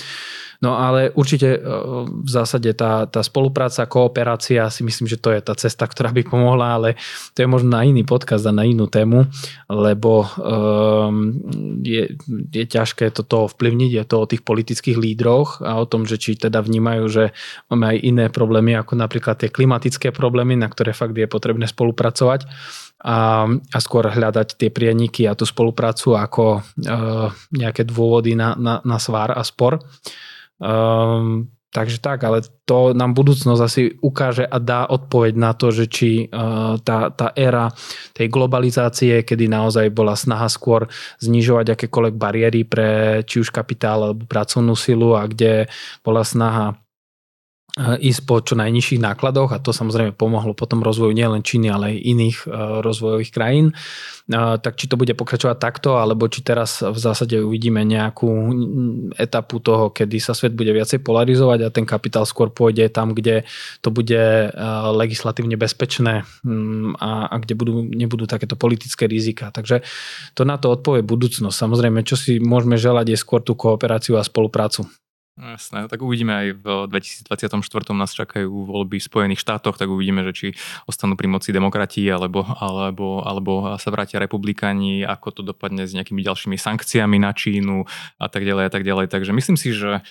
No 0.57 0.73
ale 0.73 1.13
určite 1.13 1.61
v 2.01 2.29
zásade 2.29 2.73
tá, 2.73 3.05
tá 3.05 3.21
spolupráca, 3.21 3.85
kooperácia, 3.85 4.65
si 4.73 4.81
myslím, 4.81 5.05
že 5.05 5.21
to 5.21 5.29
je 5.29 5.41
tá 5.45 5.53
cesta, 5.53 5.85
ktorá 5.85 6.09
by 6.09 6.25
pomohla, 6.25 6.81
ale 6.81 6.89
to 7.33 7.43
je 7.43 7.47
možno 7.47 7.75
na 7.75 7.83
iný 7.83 8.07
podcast 8.07 8.45
a 8.47 8.55
na 8.55 8.63
inú 8.63 8.87
tému, 8.87 9.27
lebo 9.67 10.23
um, 10.23 11.35
je, 11.83 12.15
je 12.53 12.63
ťažké 12.63 13.11
toto 13.11 13.49
ovplyvniť, 13.51 13.91
je 13.91 14.03
to 14.07 14.15
o 14.21 14.29
tých 14.29 14.43
politických 14.45 14.97
lídroch 14.99 15.59
a 15.65 15.79
o 15.81 15.89
tom, 15.89 16.07
že 16.07 16.21
či 16.21 16.39
teda 16.39 16.63
vnímajú, 16.63 17.03
že 17.09 17.23
máme 17.67 17.95
aj 17.95 17.97
iné 18.03 18.25
problémy, 18.31 18.77
ako 18.77 18.93
napríklad 18.95 19.41
tie 19.41 19.49
klimatické 19.51 20.13
problémy, 20.13 20.55
na 20.55 20.69
ktoré 20.69 20.93
fakt 20.93 21.17
je 21.17 21.27
potrebné 21.27 21.67
spolupracovať 21.67 22.45
a, 23.03 23.45
a 23.49 23.77
skôr 23.77 24.09
hľadať 24.09 24.57
tie 24.57 24.69
prieniky 24.73 25.29
a 25.29 25.37
tú 25.37 25.45
spoluprácu 25.45 26.17
ako 26.17 26.45
uh, 26.61 27.29
nejaké 27.53 27.85
dôvody 27.85 28.33
na, 28.33 28.57
na, 28.57 28.81
na 28.81 28.97
svár 28.97 29.37
a 29.37 29.41
spor. 29.45 29.77
Um, 30.57 31.56
Takže 31.77 32.01
tak, 32.01 32.25
ale 32.25 32.41
to 32.65 32.97
nám 32.97 33.13
budúcnosť 33.13 33.61
asi 33.61 33.93
ukáže 34.01 34.49
a 34.49 34.57
dá 34.57 34.89
odpoveď 34.89 35.37
na 35.37 35.53
to, 35.53 35.69
že 35.69 35.85
či 35.85 36.25
uh, 36.25 36.81
tá, 36.81 37.13
tá 37.13 37.29
éra 37.37 37.69
tej 38.17 38.33
globalizácie, 38.33 39.21
kedy 39.21 39.45
naozaj 39.45 39.93
bola 39.93 40.17
snaha 40.17 40.49
skôr 40.49 40.89
znižovať 41.21 41.77
akékoľvek 41.77 42.15
bariéry 42.17 42.65
pre 42.65 43.21
či 43.29 43.45
už 43.45 43.53
kapitál 43.53 44.09
alebo 44.09 44.25
pracovnú 44.25 44.73
silu 44.73 45.13
a 45.13 45.29
kde 45.29 45.69
bola 46.01 46.25
snaha 46.25 46.73
Eh, 46.73 46.86
ísť 47.77 48.21
po 48.25 48.41
čo 48.41 48.57
najnižších 48.57 48.97
nákladoch 48.97 49.53
a 49.53 49.61
to 49.61 49.69
samozrejme 49.69 50.17
pomohlo 50.17 50.57
potom 50.57 50.81
rozvoju 50.81 51.13
nielen 51.13 51.45
Číny, 51.45 51.69
ale 51.69 51.93
aj 51.93 51.97
iných 52.01 52.37
eh, 52.43 52.51
rozvojových 52.81 53.31
krajín. 53.31 53.67
Eh, 53.71 54.57
tak 54.57 54.81
či 54.81 54.89
to 54.89 54.97
bude 54.97 55.13
pokračovať 55.13 55.57
takto, 55.61 56.01
alebo 56.01 56.25
či 56.25 56.41
teraz 56.41 56.81
v 56.81 56.97
zásade 56.97 57.37
uvidíme 57.37 57.85
nejakú 57.85 58.29
etapu 59.13 59.61
toho, 59.61 59.93
kedy 59.93 60.17
sa 60.17 60.33
svet 60.33 60.57
bude 60.57 60.73
viacej 60.73 61.05
polarizovať 61.05 61.59
a 61.69 61.73
ten 61.73 61.85
kapitál 61.85 62.25
skôr 62.25 62.49
pôjde 62.49 62.89
tam, 62.89 63.13
kde 63.13 63.45
to 63.85 63.93
bude 63.93 64.51
legislatívne 64.97 65.55
bezpečné 65.55 66.25
mm, 66.41 66.97
a, 66.97 67.29
a 67.29 67.35
kde 67.37 67.53
budú, 67.53 67.85
nebudú 67.85 68.25
takéto 68.25 68.57
politické 68.57 69.05
rizika. 69.05 69.53
Takže 69.53 69.85
to 70.33 70.41
na 70.43 70.57
to 70.57 70.73
odpovie 70.73 71.05
budúcnosť. 71.05 71.55
Samozrejme, 71.55 72.01
čo 72.01 72.17
si 72.17 72.41
môžeme 72.41 72.75
želať 72.75 73.13
je 73.13 73.17
skôr 73.17 73.39
tú 73.45 73.53
kooperáciu 73.53 74.17
a 74.17 74.25
spoluprácu. 74.25 74.89
No 75.37 75.53
jasné, 75.53 75.85
tak 75.85 76.01
uvidíme 76.01 76.33
aj 76.33 76.47
v 76.57 76.65
2024 76.89 77.93
nás 77.93 78.09
čakajú 78.09 78.49
voľby 78.49 78.97
v 78.97 79.05
Spojených 79.05 79.45
štátoch, 79.45 79.77
tak 79.77 79.85
uvidíme, 79.85 80.25
že 80.25 80.33
či 80.33 80.47
ostanú 80.89 81.13
pri 81.13 81.29
moci 81.29 81.53
demokrati 81.53 82.09
alebo, 82.09 82.41
alebo, 82.41 83.21
alebo 83.21 83.77
sa 83.77 83.93
vrátia 83.93 84.17
republikáni, 84.17 85.05
ako 85.05 85.27
to 85.29 85.41
dopadne 85.45 85.85
s 85.85 85.93
nejakými 85.93 86.25
ďalšími 86.25 86.57
sankciami 86.57 87.21
na 87.21 87.37
Čínu 87.37 87.85
a 88.17 88.27
tak 88.33 88.49
ďalej 88.49 88.63
a 88.65 88.71
tak 88.73 88.81
ďalej. 88.81 89.13
Takže 89.13 89.29
myslím 89.29 89.61
si, 89.61 89.77
že 89.77 90.01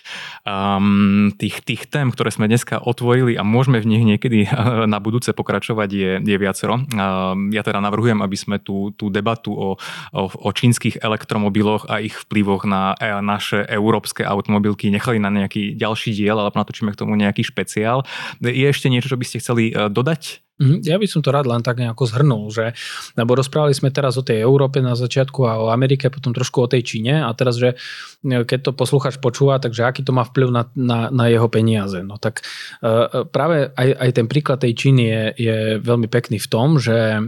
um, 0.46 1.34
tých, 1.34 1.58
tých 1.66 1.90
tém, 1.90 2.14
ktoré 2.14 2.30
sme 2.30 2.46
dneska 2.46 2.78
otvorili 2.78 3.34
a 3.34 3.42
môžeme 3.42 3.82
v 3.82 3.98
nich 3.98 4.06
niekedy 4.06 4.46
na 4.94 5.02
budúce 5.02 5.34
pokračovať 5.34 5.90
je, 5.90 6.10
je 6.22 6.36
viacero. 6.38 6.78
Um, 6.78 7.50
ja 7.50 7.66
teda 7.66 7.82
navrhujem, 7.82 8.22
aby 8.22 8.38
sme 8.38 8.62
tú, 8.62 8.94
tú 8.94 9.10
debatu 9.10 9.50
o, 9.50 9.74
o, 10.14 10.22
o 10.30 10.50
čínskych 10.54 11.02
elektromobiloch 11.02 11.90
a 11.90 11.98
ich 11.98 12.14
vplyvoch 12.14 12.62
na 12.62 12.94
e, 12.94 13.10
naše 13.18 13.66
európske 13.66 14.22
automobilky 14.22 14.86
nechali 14.94 15.15
nechali 15.16 15.24
na 15.24 15.30
nejaký 15.32 15.74
ďalší 15.76 16.12
diel, 16.12 16.36
alebo 16.36 16.56
natočíme 16.60 16.92
k 16.92 17.00
tomu 17.00 17.16
nejaký 17.16 17.42
špeciál. 17.42 18.04
Je 18.44 18.68
ešte 18.68 18.92
niečo, 18.92 19.08
čo 19.08 19.18
by 19.18 19.24
ste 19.24 19.40
chceli 19.40 19.72
e, 19.72 19.88
dodať? 19.88 20.45
Mhm, 20.56 20.88
ja 20.88 20.96
by 20.96 21.04
som 21.04 21.20
to 21.20 21.28
rád 21.28 21.44
len 21.44 21.60
tak 21.60 21.76
nejako 21.76 22.08
zhrnul, 22.08 22.48
že, 22.48 22.72
lebo 23.12 23.36
rozprávali 23.36 23.76
sme 23.76 23.92
teraz 23.92 24.16
o 24.16 24.24
tej 24.24 24.40
Európe 24.40 24.80
na 24.80 24.96
začiatku 24.96 25.44
a 25.44 25.60
o 25.60 25.66
Amerike, 25.68 26.08
potom 26.08 26.32
trošku 26.32 26.64
o 26.64 26.70
tej 26.70 26.80
Číne 26.80 27.20
a 27.20 27.28
teraz, 27.36 27.60
že 27.60 27.76
e, 28.24 28.40
keď 28.40 28.58
to 28.64 28.70
poslucháč 28.72 29.20
počúva, 29.20 29.60
takže 29.60 29.84
aký 29.84 30.00
to 30.00 30.16
má 30.16 30.24
vplyv 30.24 30.48
na, 30.48 30.64
na, 30.72 31.12
na 31.12 31.28
jeho 31.28 31.44
peniaze. 31.52 32.00
No 32.00 32.16
tak 32.16 32.40
uh, 32.80 33.28
práve 33.28 33.68
aj, 33.76 33.88
aj 34.00 34.10
ten 34.16 34.26
príklad 34.26 34.58
tej 34.64 34.72
Číny 34.72 35.02
je, 35.04 35.22
je 35.36 35.56
veľmi 35.84 36.08
pekný 36.08 36.40
v 36.40 36.48
tom, 36.48 36.80
že 36.80 37.20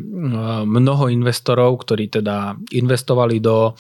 mnoho 0.65 1.13
investorov, 1.13 1.85
ktorí 1.85 2.09
teda 2.09 2.57
investovali 2.73 3.41
do 3.43 3.77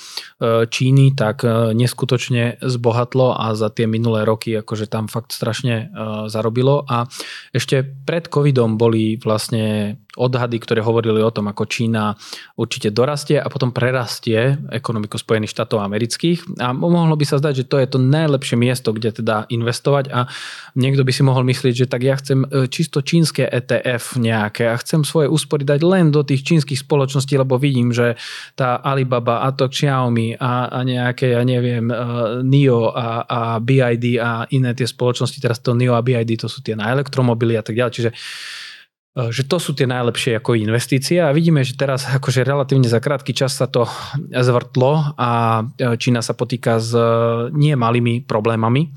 Číny, 0.69 1.15
tak 1.15 1.43
neskutočne 1.75 2.61
zbohatlo 2.63 3.35
a 3.35 3.55
za 3.55 3.73
tie 3.73 3.89
minulé 3.89 4.25
roky 4.27 4.55
akože 4.59 4.91
tam 4.91 5.07
fakt 5.07 5.33
strašne 5.35 5.91
zarobilo 6.31 6.85
a 6.89 7.07
ešte 7.55 7.83
pred 7.83 8.27
covidom 8.31 8.77
boli 8.81 9.19
vlastne 9.21 9.38
vlastne 9.39 9.95
odhady, 10.19 10.59
ktoré 10.59 10.83
hovorili 10.83 11.23
o 11.23 11.31
tom, 11.31 11.47
ako 11.47 11.71
Čína 11.71 12.19
určite 12.59 12.91
dorastie 12.91 13.39
a 13.39 13.47
potom 13.47 13.71
prerastie 13.71 14.59
ekonomiku 14.75 15.15
Spojených 15.15 15.55
štátov 15.55 15.79
amerických. 15.79 16.59
A 16.59 16.75
mohlo 16.75 17.15
by 17.15 17.23
sa 17.23 17.39
zdať, 17.39 17.63
že 17.63 17.69
to 17.71 17.79
je 17.79 17.87
to 17.87 18.03
najlepšie 18.03 18.59
miesto, 18.59 18.91
kde 18.91 19.23
teda 19.23 19.47
investovať 19.47 20.11
a 20.11 20.27
niekto 20.75 21.07
by 21.07 21.15
si 21.15 21.23
mohol 21.23 21.47
myslieť, 21.47 21.87
že 21.87 21.87
tak 21.87 22.03
ja 22.03 22.19
chcem 22.19 22.43
e, 22.43 22.67
čisto 22.67 22.99
čínske 22.99 23.47
ETF 23.47 24.19
nejaké 24.19 24.67
a 24.67 24.75
chcem 24.83 25.07
svoje 25.07 25.31
úspory 25.31 25.63
dať 25.63 25.87
len 25.87 26.11
do 26.11 26.27
tých 26.27 26.43
čínskych 26.43 26.83
spoločností, 26.83 27.39
lebo 27.39 27.55
vidím, 27.55 27.95
že 27.95 28.19
tá 28.59 28.83
Alibaba 28.83 29.47
a 29.47 29.55
to 29.55 29.71
Xiaomi 29.71 30.35
a, 30.35 30.67
a 30.67 30.79
nejaké, 30.83 31.39
ja 31.39 31.47
neviem, 31.47 31.87
uh, 31.95 32.43
NIO 32.43 32.91
a, 32.91 33.23
a 33.23 33.41
BID 33.63 34.19
a 34.19 34.51
iné 34.51 34.75
tie 34.75 34.91
spoločnosti, 34.91 35.39
teraz 35.39 35.63
to 35.63 35.79
NIO 35.79 35.95
a 35.95 36.03
BID, 36.03 36.43
to 36.43 36.51
sú 36.51 36.59
tie 36.59 36.75
na 36.75 36.91
elektromobily 36.91 37.55
a 37.55 37.63
tak 37.63 37.79
ďalej. 37.79 37.95
Čiže 37.95 38.11
E, 38.11 38.68
že 39.17 39.43
to 39.51 39.57
sú 39.59 39.75
tie 39.75 39.89
najlepšie 39.91 40.39
ako 40.39 40.55
investície 40.55 41.19
a 41.19 41.35
vidíme, 41.35 41.67
že 41.67 41.75
teraz 41.75 42.07
akože 42.07 42.47
relatívne 42.47 42.87
za 42.87 43.03
krátky 43.03 43.35
čas 43.35 43.59
sa 43.59 43.67
to 43.67 43.91
zvrtlo 44.31 45.19
a 45.19 45.31
e, 45.75 45.99
Čína 45.99 46.23
sa 46.23 46.39
potýka 46.39 46.79
s 46.79 46.95
e, 46.95 47.03
nie 47.51 47.75
malými 47.75 48.23
problémami, 48.23 48.95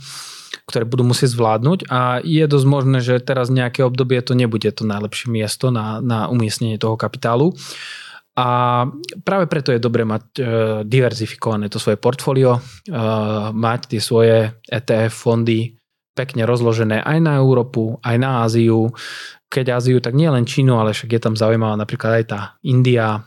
ktoré 0.70 0.86
budú 0.86 1.10
musieť 1.10 1.34
zvládnuť 1.34 1.90
a 1.90 2.22
je 2.22 2.44
dosť 2.46 2.68
možné, 2.70 2.98
že 3.02 3.18
teraz 3.18 3.50
nejaké 3.50 3.82
obdobie 3.82 4.22
to 4.22 4.38
nebude 4.38 4.70
to 4.70 4.86
najlepšie 4.86 5.34
miesto 5.34 5.74
na, 5.74 5.98
na 6.06 6.30
umiestnenie 6.30 6.78
toho 6.78 6.94
kapitálu. 7.00 7.58
A 8.38 8.88
práve 9.28 9.52
preto 9.52 9.76
je 9.76 9.84
dobre 9.84 10.08
mať 10.08 10.40
diverzifikované 10.88 11.68
to 11.68 11.84
svoje 11.84 12.00
portfólio, 12.00 12.64
mať 13.52 13.80
tie 13.92 14.00
svoje 14.00 14.56
ETF 14.72 15.12
fondy 15.12 15.81
pekne 16.12 16.44
rozložené 16.44 17.00
aj 17.02 17.18
na 17.24 17.40
Európu, 17.40 18.00
aj 18.04 18.16
na 18.20 18.44
Áziu, 18.44 18.92
keď 19.52 19.76
Áziu, 19.76 20.00
tak 20.00 20.16
nie 20.16 20.32
len 20.32 20.48
Čínu, 20.48 20.80
ale 20.80 20.96
však 20.96 21.12
je 21.12 21.20
tam 21.20 21.36
zaujímavá 21.36 21.76
napríklad 21.76 22.24
aj 22.24 22.26
tá 22.32 22.40
India, 22.64 23.20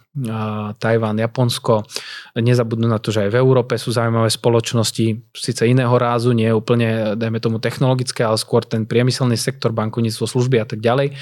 Tajván, 0.80 1.20
Japonsko. 1.20 1.84
Nezabudnú 2.32 2.88
na 2.88 2.96
to, 2.96 3.12
že 3.12 3.28
aj 3.28 3.30
v 3.36 3.40
Európe 3.44 3.76
sú 3.76 3.92
zaujímavé 3.92 4.32
spoločnosti, 4.32 5.20
síce 5.36 5.62
iného 5.68 5.92
rázu, 5.92 6.32
nie 6.32 6.48
úplne, 6.48 7.12
dajme 7.12 7.44
tomu, 7.44 7.60
technologické, 7.60 8.24
ale 8.24 8.40
skôr 8.40 8.64
ten 8.64 8.88
priemyselný 8.88 9.36
sektor, 9.36 9.76
bankovníctvo, 9.76 10.24
služby 10.24 10.64
a 10.64 10.66
tak 10.68 10.80
ďalej. 10.80 11.12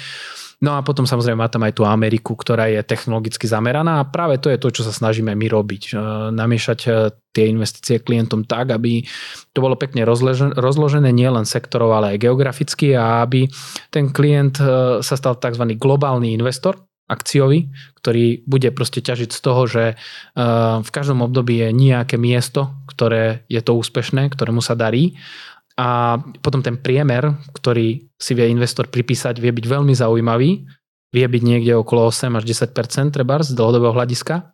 No 0.63 0.79
a 0.79 0.81
potom 0.81 1.03
samozrejme 1.03 1.43
má 1.43 1.51
tam 1.51 1.67
aj 1.67 1.75
tú 1.75 1.83
Ameriku, 1.83 2.39
ktorá 2.39 2.71
je 2.71 2.79
technologicky 2.87 3.51
zameraná 3.51 3.99
a 3.99 4.07
práve 4.07 4.39
to 4.39 4.47
je 4.47 4.55
to, 4.55 4.71
čo 4.71 4.87
sa 4.87 4.95
snažíme 4.95 5.35
my 5.35 5.47
robiť. 5.51 5.91
E, 5.91 5.93
namiešať 6.31 6.79
e, 6.87 6.89
tie 7.35 7.51
investície 7.51 7.99
klientom 7.99 8.47
tak, 8.47 8.71
aby 8.71 9.03
to 9.51 9.59
bolo 9.59 9.75
pekne 9.75 10.07
rozložené 10.55 11.11
nielen 11.11 11.43
sektorov, 11.43 11.99
ale 11.99 12.15
aj 12.15 12.23
geograficky 12.23 12.95
a 12.95 13.27
aby 13.27 13.51
ten 13.91 14.15
klient 14.15 14.63
e, 14.63 15.03
sa 15.03 15.15
stal 15.19 15.35
tzv. 15.35 15.75
globálny 15.75 16.31
investor, 16.31 16.79
akciový, 17.11 17.67
ktorý 17.99 18.47
bude 18.47 18.71
proste 18.71 19.03
ťažiť 19.03 19.35
z 19.35 19.39
toho, 19.43 19.67
že 19.67 19.99
v 20.79 20.89
každom 20.89 21.19
období 21.19 21.59
je 21.59 21.75
nejaké 21.75 22.15
miesto, 22.15 22.79
ktoré 22.87 23.43
je 23.51 23.59
to 23.59 23.75
úspešné, 23.75 24.31
ktorému 24.31 24.63
sa 24.63 24.71
darí 24.71 25.19
a 25.73 26.21
potom 26.41 26.61
ten 26.61 26.77
priemer, 26.77 27.33
ktorý 27.57 28.05
si 28.13 28.31
vie 28.37 28.45
investor 28.49 28.89
pripísať, 28.93 29.41
vie 29.41 29.49
byť 29.49 29.65
veľmi 29.65 29.93
zaujímavý, 29.97 30.69
vie 31.13 31.25
byť 31.25 31.41
niekde 31.41 31.73
okolo 31.77 32.09
8 32.09 32.37
až 32.37 32.43
10% 32.45 33.13
treba 33.13 33.41
z 33.41 33.57
dlhodobého 33.57 33.93
hľadiska, 33.93 34.53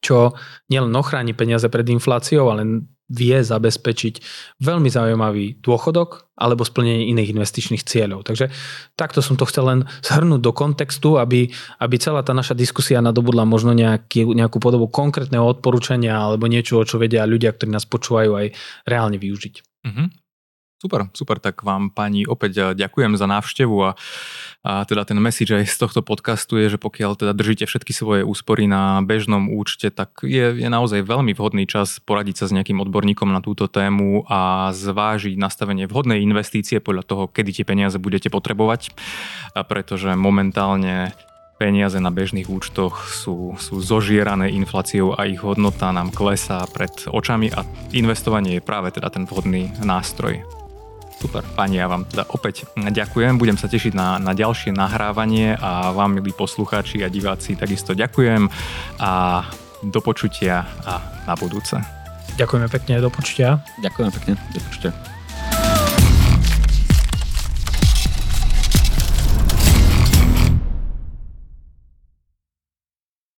čo 0.00 0.36
nielen 0.72 0.92
ochráni 0.96 1.36
peniaze 1.36 1.68
pred 1.68 1.84
infláciou, 1.88 2.48
ale 2.48 2.88
vie 3.12 3.36
zabezpečiť 3.44 4.24
veľmi 4.64 4.88
zaujímavý 4.88 5.60
dôchodok 5.60 6.32
alebo 6.32 6.64
splnenie 6.64 7.12
iných 7.12 7.36
investičných 7.36 7.84
cieľov. 7.84 8.24
Takže 8.24 8.48
takto 8.96 9.20
som 9.20 9.36
to 9.36 9.44
chcel 9.44 9.68
len 9.68 9.80
zhrnúť 10.00 10.40
do 10.40 10.52
kontextu, 10.56 11.20
aby, 11.20 11.52
aby 11.76 11.96
celá 12.00 12.24
tá 12.24 12.32
naša 12.32 12.56
diskusia 12.56 13.04
nadobudla 13.04 13.44
možno 13.44 13.76
nejaký, 13.76 14.32
nejakú 14.32 14.56
podobu 14.56 14.88
konkrétneho 14.88 15.44
odporúčania 15.44 16.16
alebo 16.16 16.48
niečo, 16.48 16.80
čo 16.88 16.96
vedia 16.96 17.28
ľudia, 17.28 17.52
ktorí 17.52 17.68
nás 17.68 17.84
počúvajú 17.84 18.32
aj 18.32 18.46
reálne 18.88 19.20
využiť. 19.20 19.54
Mm-hmm. 19.84 20.21
Super, 20.82 21.06
super, 21.14 21.38
tak 21.38 21.62
vám 21.62 21.94
pani 21.94 22.26
opäť 22.26 22.52
eh, 22.58 22.66
ďakujem 22.74 23.14
za 23.14 23.30
návštevu 23.30 23.76
a, 23.86 23.90
a 24.66 24.82
teda 24.82 25.06
ten 25.06 25.14
message 25.22 25.54
aj 25.54 25.70
z 25.70 25.78
tohto 25.78 26.02
podcastu 26.02 26.58
je, 26.58 26.74
že 26.74 26.78
pokiaľ 26.82 27.22
teda 27.22 27.30
držíte 27.38 27.70
všetky 27.70 27.94
svoje 27.94 28.26
úspory 28.26 28.66
na 28.66 28.98
bežnom 28.98 29.46
účte, 29.46 29.94
tak 29.94 30.26
je, 30.26 30.58
je 30.58 30.66
naozaj 30.66 31.06
veľmi 31.06 31.38
vhodný 31.38 31.70
čas 31.70 32.02
poradiť 32.02 32.42
sa 32.42 32.50
s 32.50 32.54
nejakým 32.58 32.82
odborníkom 32.82 33.30
na 33.30 33.38
túto 33.38 33.70
tému 33.70 34.26
a 34.26 34.74
zvážiť 34.74 35.38
nastavenie 35.38 35.86
vhodnej 35.86 36.18
investície 36.18 36.82
podľa 36.82 37.06
toho, 37.06 37.22
kedy 37.30 37.62
tie 37.62 37.64
peniaze 37.68 37.94
budete 38.02 38.26
potrebovať, 38.26 38.90
a 39.54 39.62
pretože 39.62 40.10
momentálne 40.18 41.14
peniaze 41.62 42.02
na 42.02 42.10
bežných 42.10 42.50
účtoch 42.50 43.06
sú, 43.06 43.54
sú 43.54 43.78
zožierané 43.78 44.50
infláciou 44.50 45.14
a 45.14 45.30
ich 45.30 45.38
hodnota 45.38 45.94
nám 45.94 46.10
klesá 46.10 46.66
pred 46.66 46.90
očami 47.06 47.54
a 47.54 47.62
investovanie 47.94 48.58
je 48.58 48.66
práve 48.66 48.90
teda 48.90 49.14
ten 49.14 49.30
vhodný 49.30 49.70
nástroj. 49.78 50.61
Super, 51.22 51.46
pani, 51.54 51.78
ja 51.78 51.86
vám 51.86 52.02
teda 52.02 52.26
opäť 52.34 52.66
ďakujem, 52.74 53.38
budem 53.38 53.54
sa 53.54 53.70
tešiť 53.70 53.94
na, 53.94 54.18
na 54.18 54.34
ďalšie 54.34 54.74
nahrávanie 54.74 55.54
a 55.54 55.94
vám, 55.94 56.18
milí 56.18 56.34
poslucháči 56.34 57.06
a 57.06 57.08
diváci, 57.08 57.54
takisto 57.54 57.94
ďakujem 57.94 58.50
a 58.98 59.46
do 59.86 60.00
počutia 60.02 60.66
a 60.82 61.22
na 61.22 61.38
budúce. 61.38 61.78
Ďakujeme 62.34 62.66
pekne, 62.66 62.98
do 62.98 63.06
počutia. 63.06 63.62
Ďakujem 63.78 64.10
pekne, 64.10 64.32
do 64.50 64.58
počutia. 64.66 64.90